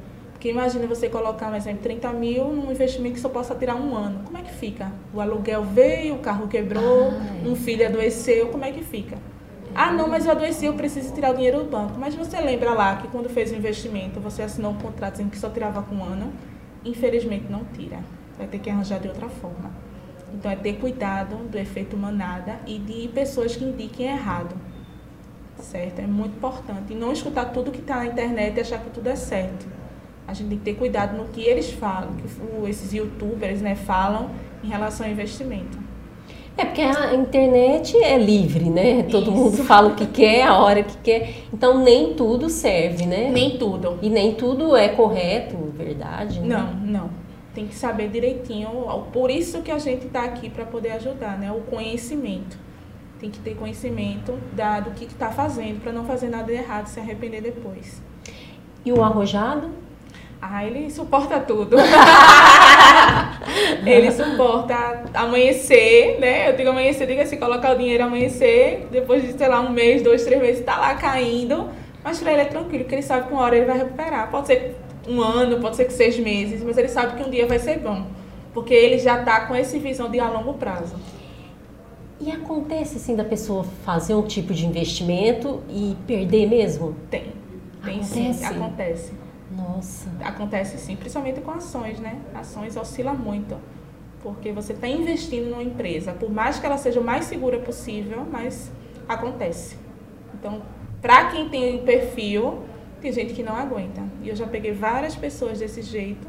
[0.43, 3.97] Porque imagina você colocar, por exemplo, 30 mil num investimento que só possa tirar um
[3.97, 4.25] ano.
[4.25, 4.91] Como é que fica?
[5.15, 7.49] O aluguel veio, o carro quebrou, Ai.
[7.49, 9.17] um filho adoeceu, como é que fica?
[9.73, 11.93] Ah, não, mas eu adoeci, eu preciso tirar o dinheiro do banco.
[11.97, 15.39] Mas você lembra lá que quando fez o investimento, você assinou um contrato dizendo que
[15.39, 16.33] só tirava com um ano?
[16.85, 18.01] Infelizmente não tira.
[18.37, 19.71] Vai ter que arranjar de outra forma.
[20.35, 24.57] Então é ter cuidado do efeito manada e de pessoas que indiquem errado.
[25.61, 26.01] Certo?
[26.01, 26.95] É muito importante.
[26.95, 29.82] E não escutar tudo que está na internet e achar que tudo é certo.
[30.27, 34.31] A gente tem que ter cuidado no que eles falam, que esses youtubers né, falam
[34.63, 35.79] em relação ao investimento.
[36.57, 39.05] É porque a internet é livre, né?
[39.05, 39.33] Todo Isso.
[39.33, 41.45] mundo fala o que quer, a hora que quer.
[41.53, 43.31] Então nem tudo serve, né?
[43.31, 43.99] Nem tudo.
[44.03, 46.41] E nem tudo é correto, verdade?
[46.41, 46.49] Né?
[46.49, 47.11] Não, não.
[47.55, 48.69] Tem que saber direitinho.
[49.13, 51.51] Por isso que a gente está aqui para poder ajudar, né?
[51.51, 52.59] O conhecimento.
[53.19, 56.87] Tem que ter conhecimento da, do que está fazendo para não fazer nada de errado,
[56.87, 58.03] se arrepender depois.
[58.85, 59.71] E o arrojado?
[60.45, 61.77] Ah, ele suporta tudo.
[63.87, 66.51] ele suporta amanhecer, né?
[66.51, 70.03] Eu digo amanhecer, diga assim, colocar o dinheiro amanhecer, depois de, sei lá, um mês,
[70.03, 71.69] dois, três meses, tá lá caindo.
[72.03, 74.33] Mas pra ele é tranquilo, porque ele sabe que uma hora ele vai recuperar.
[74.33, 74.77] Pode ser
[75.07, 77.79] um ano, pode ser que seis meses, mas ele sabe que um dia vai ser
[77.79, 78.07] bom.
[78.53, 80.97] Porque ele já tá com essa visão de a longo prazo.
[82.21, 86.97] E acontece assim da pessoa fazer um tipo de investimento e perder mesmo?
[87.09, 87.27] Tem.
[87.85, 88.35] Tem acontece.
[88.35, 89.22] sim, acontece.
[89.57, 90.11] Nossa.
[90.23, 92.21] Acontece sim, principalmente com ações, né?
[92.35, 93.57] Ações oscila muito.
[94.23, 98.25] Porque você está investindo numa empresa, por mais que ela seja o mais segura possível,
[98.31, 98.71] mas
[99.09, 99.77] acontece.
[100.35, 100.63] Então,
[101.01, 102.63] para quem tem perfil,
[103.01, 104.03] tem gente que não aguenta.
[104.23, 106.29] E eu já peguei várias pessoas desse jeito,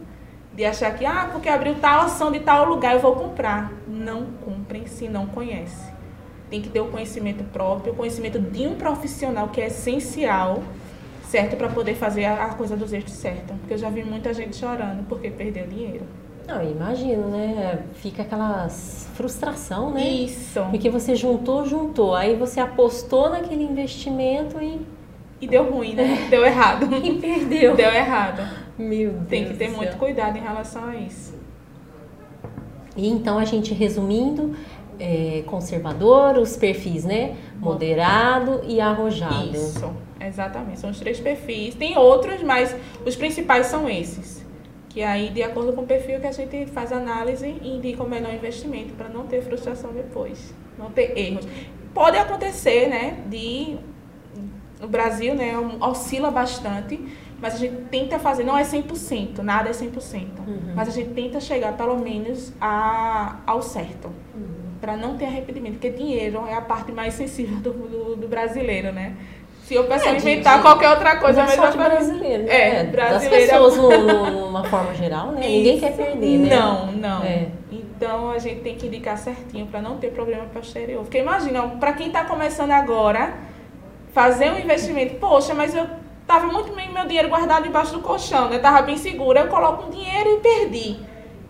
[0.53, 3.71] de achar que, ah, porque abriu tal ação de tal lugar, eu vou comprar.
[3.87, 5.91] Não comprem se não conhece.
[6.49, 10.63] Tem que ter o conhecimento próprio, o conhecimento de um profissional que é essencial
[11.33, 13.55] certo para poder fazer a, coisa dos eixos certa.
[13.55, 16.05] Porque eu já vi muita gente chorando porque perdeu dinheiro.
[16.47, 17.79] Não, imagino, né?
[17.95, 20.07] Fica aquela frustração, né?
[20.07, 20.61] Isso.
[20.69, 22.13] Porque você juntou, juntou.
[22.13, 24.79] Aí você apostou naquele investimento e.
[25.41, 26.27] E deu ruim, né?
[26.29, 26.87] Deu errado.
[27.03, 27.75] e perdeu.
[27.75, 28.47] Deu errado.
[28.77, 29.27] Meu Deus.
[29.27, 31.33] Tem que ter muito cuidado em relação a isso.
[32.95, 34.55] E então a gente resumindo,
[34.99, 37.35] é, conservador, os perfis, né?
[37.59, 39.55] Moderado e arrojado.
[39.55, 39.91] Isso.
[40.27, 41.75] Exatamente, são os três perfis.
[41.75, 44.43] Tem outros, mas os principais são esses.
[44.89, 48.07] Que aí, de acordo com o perfil que a gente faz análise e indica o
[48.07, 51.47] melhor investimento para não ter frustração depois, não ter erros.
[51.93, 53.77] Pode acontecer, né, de
[54.83, 56.99] o Brasil, né, oscila bastante,
[57.39, 60.73] mas a gente tenta fazer, não é 100%, nada é 100%, uhum.
[60.75, 64.07] mas a gente tenta chegar pelo menos a, ao certo.
[64.07, 64.73] Uhum.
[64.79, 68.91] Para não ter arrependimento, porque dinheiro é a parte mais sensível do, do, do brasileiro,
[68.91, 69.15] né?
[69.63, 72.49] Se eu pensar é, inventar de, qualquer outra coisa, mas é brasileiro.
[72.49, 73.51] É, é brasileiro.
[73.51, 75.41] Das pessoas, no, numa forma geral, né?
[75.47, 76.55] Ninguém quer perder, né?
[76.55, 77.23] Não, não.
[77.23, 77.47] É.
[77.71, 81.03] Então a gente tem que indicar certinho para não ter problema posterior.
[81.03, 83.35] Porque imagina, para quem está começando agora,
[84.11, 85.87] fazer um investimento, poxa, mas eu
[86.27, 88.59] tava muito bem meu dinheiro guardado embaixo do colchão, né?
[88.59, 90.99] Tava bem seguro, eu coloco um dinheiro e perdi.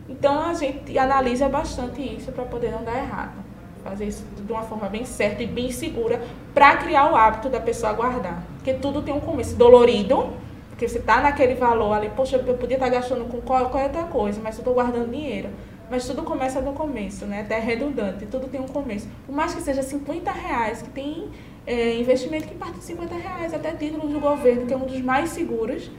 [0.08, 3.43] Então a gente analisa bastante isso para poder não dar errado
[3.84, 6.22] fazer isso de uma forma bem certa e bem segura
[6.54, 8.44] para criar o hábito da pessoa guardar.
[8.56, 10.30] Porque tudo tem um começo dolorido,
[10.70, 14.04] porque você está naquele valor ali, poxa, eu podia estar tá gastando com qualquer outra
[14.04, 15.50] coisa, mas eu estou guardando dinheiro.
[15.90, 17.42] Mas tudo começa no começo, né?
[17.42, 19.08] Até é redundante, tudo tem um começo.
[19.26, 21.30] Por mais que seja 50 reais, que tem
[21.68, 25.02] é, investimento que parte de 50 reais, até títulos do governo, que é um dos
[25.02, 25.92] mais seguros,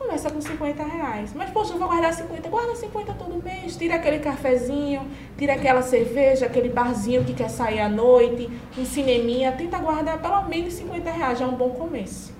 [0.00, 1.32] começa com 50 reais.
[1.34, 2.48] Mas, poxa, eu vou guardar 50.
[2.48, 3.76] Guarda 50 todo mês.
[3.76, 5.02] Tira aquele cafezinho,
[5.36, 8.48] tira aquela cerveja, aquele barzinho que quer sair à noite,
[8.78, 9.52] um cineminha.
[9.52, 11.38] Tenta guardar pelo menos 50 reais.
[11.38, 12.32] Já é um bom começo.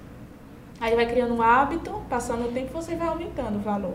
[0.80, 3.92] Aí vai criando um hábito, passando o tempo, você vai aumentando o valor.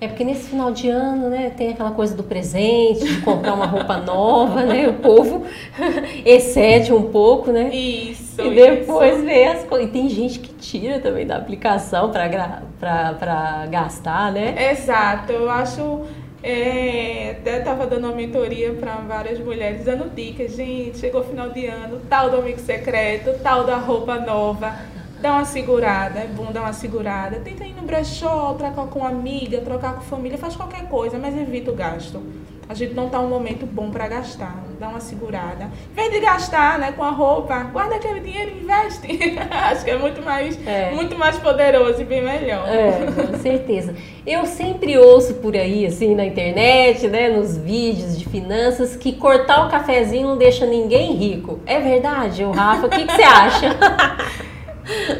[0.00, 3.66] É porque nesse final de ano, né, tem aquela coisa do presente, de comprar uma
[3.66, 4.86] roupa nova, né?
[4.88, 5.44] O povo
[6.24, 7.74] excede um pouco, né?
[7.74, 8.27] Isso.
[8.42, 9.24] E depois isso.
[9.24, 9.88] vê as coisas.
[9.88, 14.70] E tem gente que tira também da aplicação para gastar, né?
[14.70, 15.32] Exato.
[15.32, 16.02] Eu acho.
[16.40, 20.54] É, até estava dando uma mentoria para várias mulheres, dando dicas.
[20.54, 24.72] Gente, chegou final de ano, tal do amigo secreto, tal da roupa nova
[25.20, 27.40] dá uma segurada, é bom dar uma segurada.
[27.40, 31.70] Tenta ir no brechó, trocar com amiga, trocar com família, faz qualquer coisa, mas evita
[31.70, 32.22] o gasto.
[32.68, 34.62] A gente não está um momento bom para gastar.
[34.78, 35.70] Dá uma segurada.
[35.92, 39.38] Em vez de gastar né, com a roupa, guarda aquele dinheiro e investe.
[39.50, 40.90] Acho que é muito mais, é.
[40.92, 42.68] muito mais poderoso e bem melhor.
[42.68, 43.94] É, com certeza.
[44.26, 49.66] Eu sempre ouço por aí, assim, na internet, né, nos vídeos de finanças, que cortar
[49.66, 51.58] o cafezinho não deixa ninguém rico.
[51.66, 52.86] É verdade, o Rafa?
[52.86, 53.76] O que, que você acha?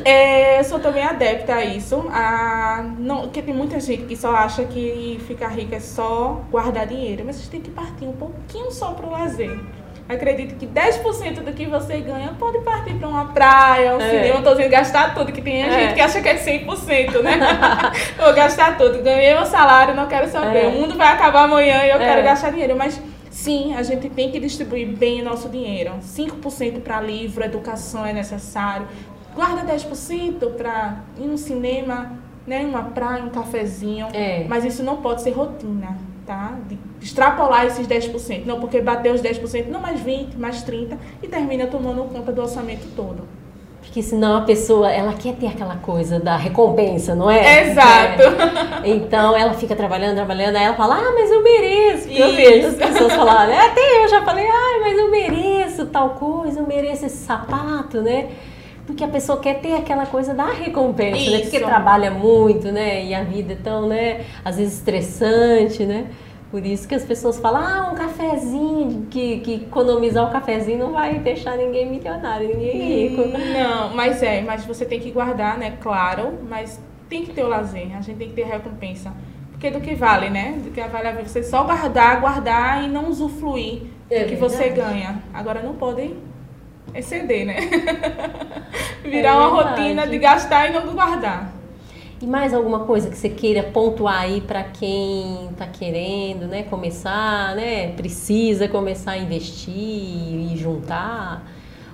[0.05, 2.07] É, eu sou também adepta a isso.
[2.11, 6.87] A, não, porque tem muita gente que só acha que ficar rica é só guardar
[6.87, 7.23] dinheiro.
[7.27, 9.59] Mas você tem que partir um pouquinho só para o lazer.
[10.09, 14.09] Acredito que 10% do que você ganha pode partir para uma praia, um é.
[14.09, 14.39] cinema.
[14.39, 15.71] Estou dizendo gastar tudo, que tem é.
[15.71, 17.39] gente que acha que é 100%, né?
[18.16, 19.03] Vou gastar tudo.
[19.03, 20.64] Ganhei o salário, não quero saber.
[20.64, 20.69] É.
[20.69, 22.23] O mundo vai acabar amanhã e eu quero é.
[22.23, 22.75] gastar dinheiro.
[22.75, 22.99] Mas
[23.31, 25.93] Sim, a gente tem que distribuir bem o nosso dinheiro.
[26.03, 28.89] 5% para livro, educação é necessário
[29.39, 34.09] guarda 10% para ir no cinema, né, uma praia, um cafezinho.
[34.12, 34.45] É.
[34.49, 36.55] Mas isso não pode ser rotina, tá?
[36.68, 38.45] De extrapolar esses 10%.
[38.45, 42.43] Não, porque bateu os 10%, não mais 20, mais 30 e termina tomando conta do
[42.43, 43.28] orçamento todo.
[43.80, 47.70] Porque senão a pessoa, ela quer ter aquela coisa da recompensa, não é?
[47.70, 48.22] Exato.
[48.82, 48.89] É.
[48.91, 52.09] Então ela fica trabalhando, trabalhando, aí ela fala, ah, mas eu mereço.
[52.09, 56.59] Eu vejo as pessoas falarem, até eu já falei, ah, mas eu mereço tal coisa,
[56.59, 58.28] eu mereço esse sapato, né?
[58.89, 61.30] Porque a pessoa quer ter aquela coisa da recompensa, Isso.
[61.30, 61.41] né?
[61.41, 63.05] Porque trabalha muito, né?
[63.05, 64.24] E a vida é tão, né?
[64.43, 66.07] Às vezes estressante, né?
[66.51, 70.78] Por isso que as pessoas falam, ah, um cafezinho, que, que economizar o um cafezinho
[70.78, 73.24] não vai deixar ninguém milionário, ninguém rico.
[73.28, 75.76] Não, mas é, mas você tem que guardar, né?
[75.82, 76.80] Claro, mas
[77.11, 79.12] tem que ter o lazer, a gente tem que ter recompensa.
[79.51, 80.59] Porque do que vale, né?
[80.64, 84.39] Do que vale a você só guardar, guardar e não usufruir é do que verdade.
[84.39, 85.22] você ganha.
[85.34, 86.16] Agora não podem
[86.95, 87.57] exceder, né?
[89.03, 91.53] Virar é uma rotina de gastar e não guardar.
[92.20, 97.55] E mais alguma coisa que você queira pontuar aí para quem está querendo, né, começar,
[97.55, 101.49] né, precisa começar a investir e juntar,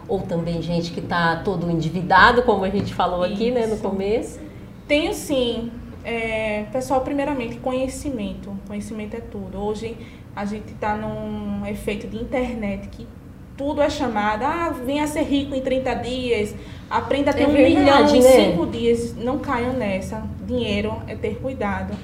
[0.09, 3.35] ou também gente que está todo endividado, como a gente falou Isso.
[3.35, 4.41] aqui, né, no começo?
[4.89, 5.71] Tenho sim.
[6.03, 8.55] É, pessoal, primeiramente, conhecimento.
[8.67, 9.59] Conhecimento é tudo.
[9.59, 9.97] Hoje
[10.37, 13.07] a gente está num efeito de internet que
[13.57, 16.55] tudo é chamado, ah, venha ser rico em 30 dias,
[16.91, 18.73] aprenda a ter é um verdade, milhão em 5 né?
[18.73, 19.17] dias.
[19.17, 20.23] Não caiam nessa.
[20.47, 21.97] Dinheiro é ter cuidado.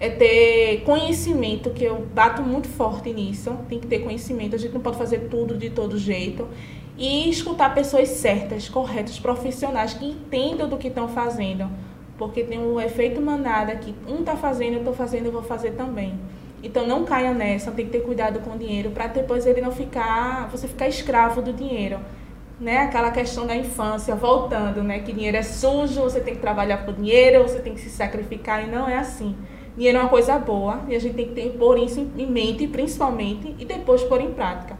[0.00, 3.56] É ter conhecimento, que eu bato muito forte nisso.
[3.68, 4.54] Tem que ter conhecimento.
[4.54, 6.48] A gente não pode fazer tudo de todo jeito.
[6.96, 11.68] E escutar pessoas certas, corretas, profissionais, que entendam do que estão fazendo.
[12.16, 15.72] Porque tem um efeito manada que um está fazendo, eu estou fazendo, eu vou fazer
[15.72, 16.14] também.
[16.64, 19.70] Então não caia nessa, tem que ter cuidado com o dinheiro para depois ele não
[19.70, 22.00] ficar, você ficar escravo do dinheiro.
[22.58, 22.78] Né?
[22.78, 25.00] Aquela questão da infância, voltando, né?
[25.00, 28.66] Que dinheiro é sujo, você tem que trabalhar por dinheiro, você tem que se sacrificar
[28.66, 29.36] e não é assim.
[29.76, 32.66] Dinheiro é uma coisa boa e a gente tem que ter, pôr isso em mente,
[32.66, 34.78] principalmente, e depois pôr em prática.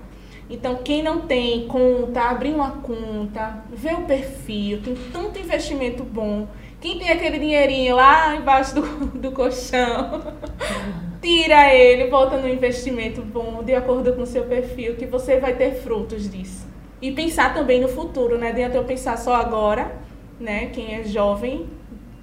[0.49, 6.47] Então, quem não tem conta, abrir uma conta, ver o perfil, tem tanto investimento bom.
[6.81, 8.83] Quem tem aquele dinheirinho lá embaixo do,
[9.19, 10.35] do colchão,
[11.25, 15.55] tira ele, volta no investimento bom, de acordo com o seu perfil, que você vai
[15.55, 16.69] ter frutos disso.
[17.01, 18.49] E pensar também no futuro, né?
[18.49, 19.97] Adianta eu pensar só agora,
[20.39, 20.67] né?
[20.67, 21.67] Quem é jovem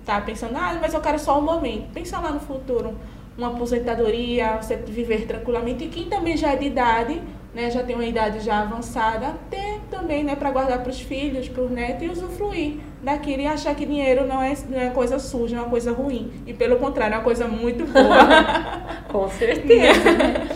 [0.06, 1.91] tá pensando, ah, mas eu quero só um momento.
[1.91, 2.95] Pensa lá no futuro,
[3.36, 5.86] uma aposentadoria, você viver tranquilamente.
[5.86, 7.20] E quem também já é de idade,
[7.56, 7.72] né?
[7.72, 10.36] Já tem uma idade já avançada, ter também, né?
[10.36, 14.28] Para guardar para os filhos, para os netos e usufruir daquilo e achar que dinheiro
[14.28, 16.32] não é, não é coisa suja, é uma coisa ruim.
[16.45, 19.02] E pelo contrário, é uma coisa muito boa.
[19.12, 20.12] Com certeza.
[20.12, 20.49] Né?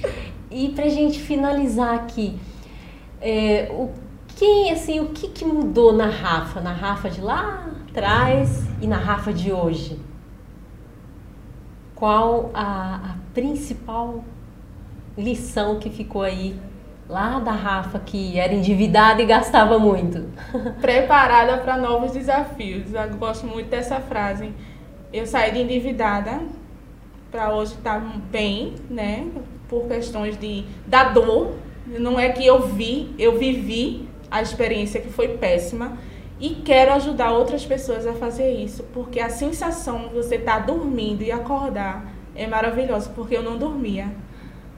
[0.50, 2.38] e pra gente finalizar aqui,
[3.20, 3.90] é, o
[4.40, 6.62] quem assim, o que, que mudou na Rafa?
[6.62, 10.00] Na Rafa de lá atrás e na Rafa de hoje?
[11.94, 14.24] Qual a, a principal
[15.18, 16.58] lição que ficou aí
[17.10, 20.28] lá da Rafa que era endividada e gastava muito.
[20.80, 22.94] Preparada para novos desafios.
[22.94, 24.52] Eu gosto muito dessa frase.
[25.12, 26.40] Eu saí de endividada
[27.30, 29.26] para hoje estar tá bem, né?
[29.68, 31.54] Por questões de da dor.
[31.84, 35.98] Não é que eu vi, eu vivi a experiência que foi péssima
[36.38, 40.66] e quero ajudar outras pessoas a fazer isso, porque a sensação de você estar tá
[40.66, 42.06] dormindo e acordar
[42.36, 44.06] é maravilhosa, porque eu não dormia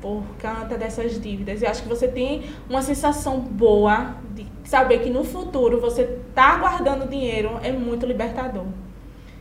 [0.02, 1.62] por conta dessas dívidas.
[1.62, 6.56] Eu acho que você tem uma sensação boa de saber que no futuro você está
[6.56, 8.66] guardando dinheiro é muito libertador.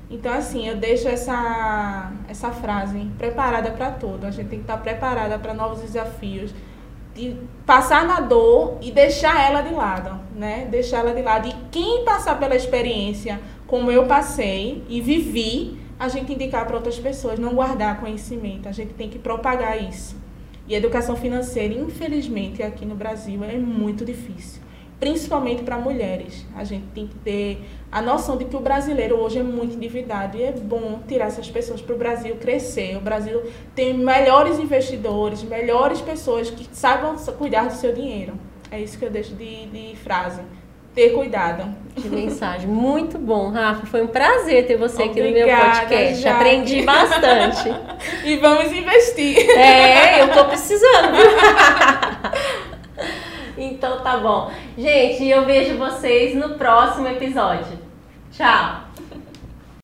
[0.09, 4.28] Então, assim, eu deixo essa, essa frase preparada para tudo.
[4.28, 6.53] A gente tem que estar tá preparada para novos desafios,
[7.16, 7.36] de
[7.66, 10.68] passar na dor e deixar ela de lado, né?
[10.70, 11.47] Deixar ela de lado.
[11.47, 16.99] E quem passar pela experiência como eu passei e vivi, a gente indicar para outras
[16.99, 18.68] pessoas, não guardar conhecimento.
[18.68, 20.20] A gente tem que propagar isso.
[20.68, 24.62] E educação financeira, infelizmente, aqui no Brasil é muito difícil,
[24.99, 26.45] principalmente para mulheres.
[26.55, 30.38] A gente tem que ter a noção de que o brasileiro hoje é muito endividado
[30.38, 32.95] e é bom tirar essas pessoas para o Brasil crescer.
[32.95, 33.43] O Brasil
[33.76, 38.34] tem melhores investidores, melhores pessoas que saibam cuidar do seu dinheiro.
[38.70, 40.41] É isso que eu deixo de, de frase
[40.93, 41.81] ter cuidado.
[41.95, 42.67] Que mensagem.
[42.67, 43.85] Muito bom, Rafa.
[43.85, 46.21] Foi um prazer ter você Obrigada, aqui no meu podcast.
[46.21, 46.35] Jaque.
[46.35, 47.73] Aprendi bastante.
[48.23, 49.37] e vamos investir.
[49.57, 51.17] É, eu tô precisando.
[53.57, 54.51] então tá bom.
[54.77, 57.79] Gente, eu vejo vocês no próximo episódio.
[58.31, 58.90] Tchau.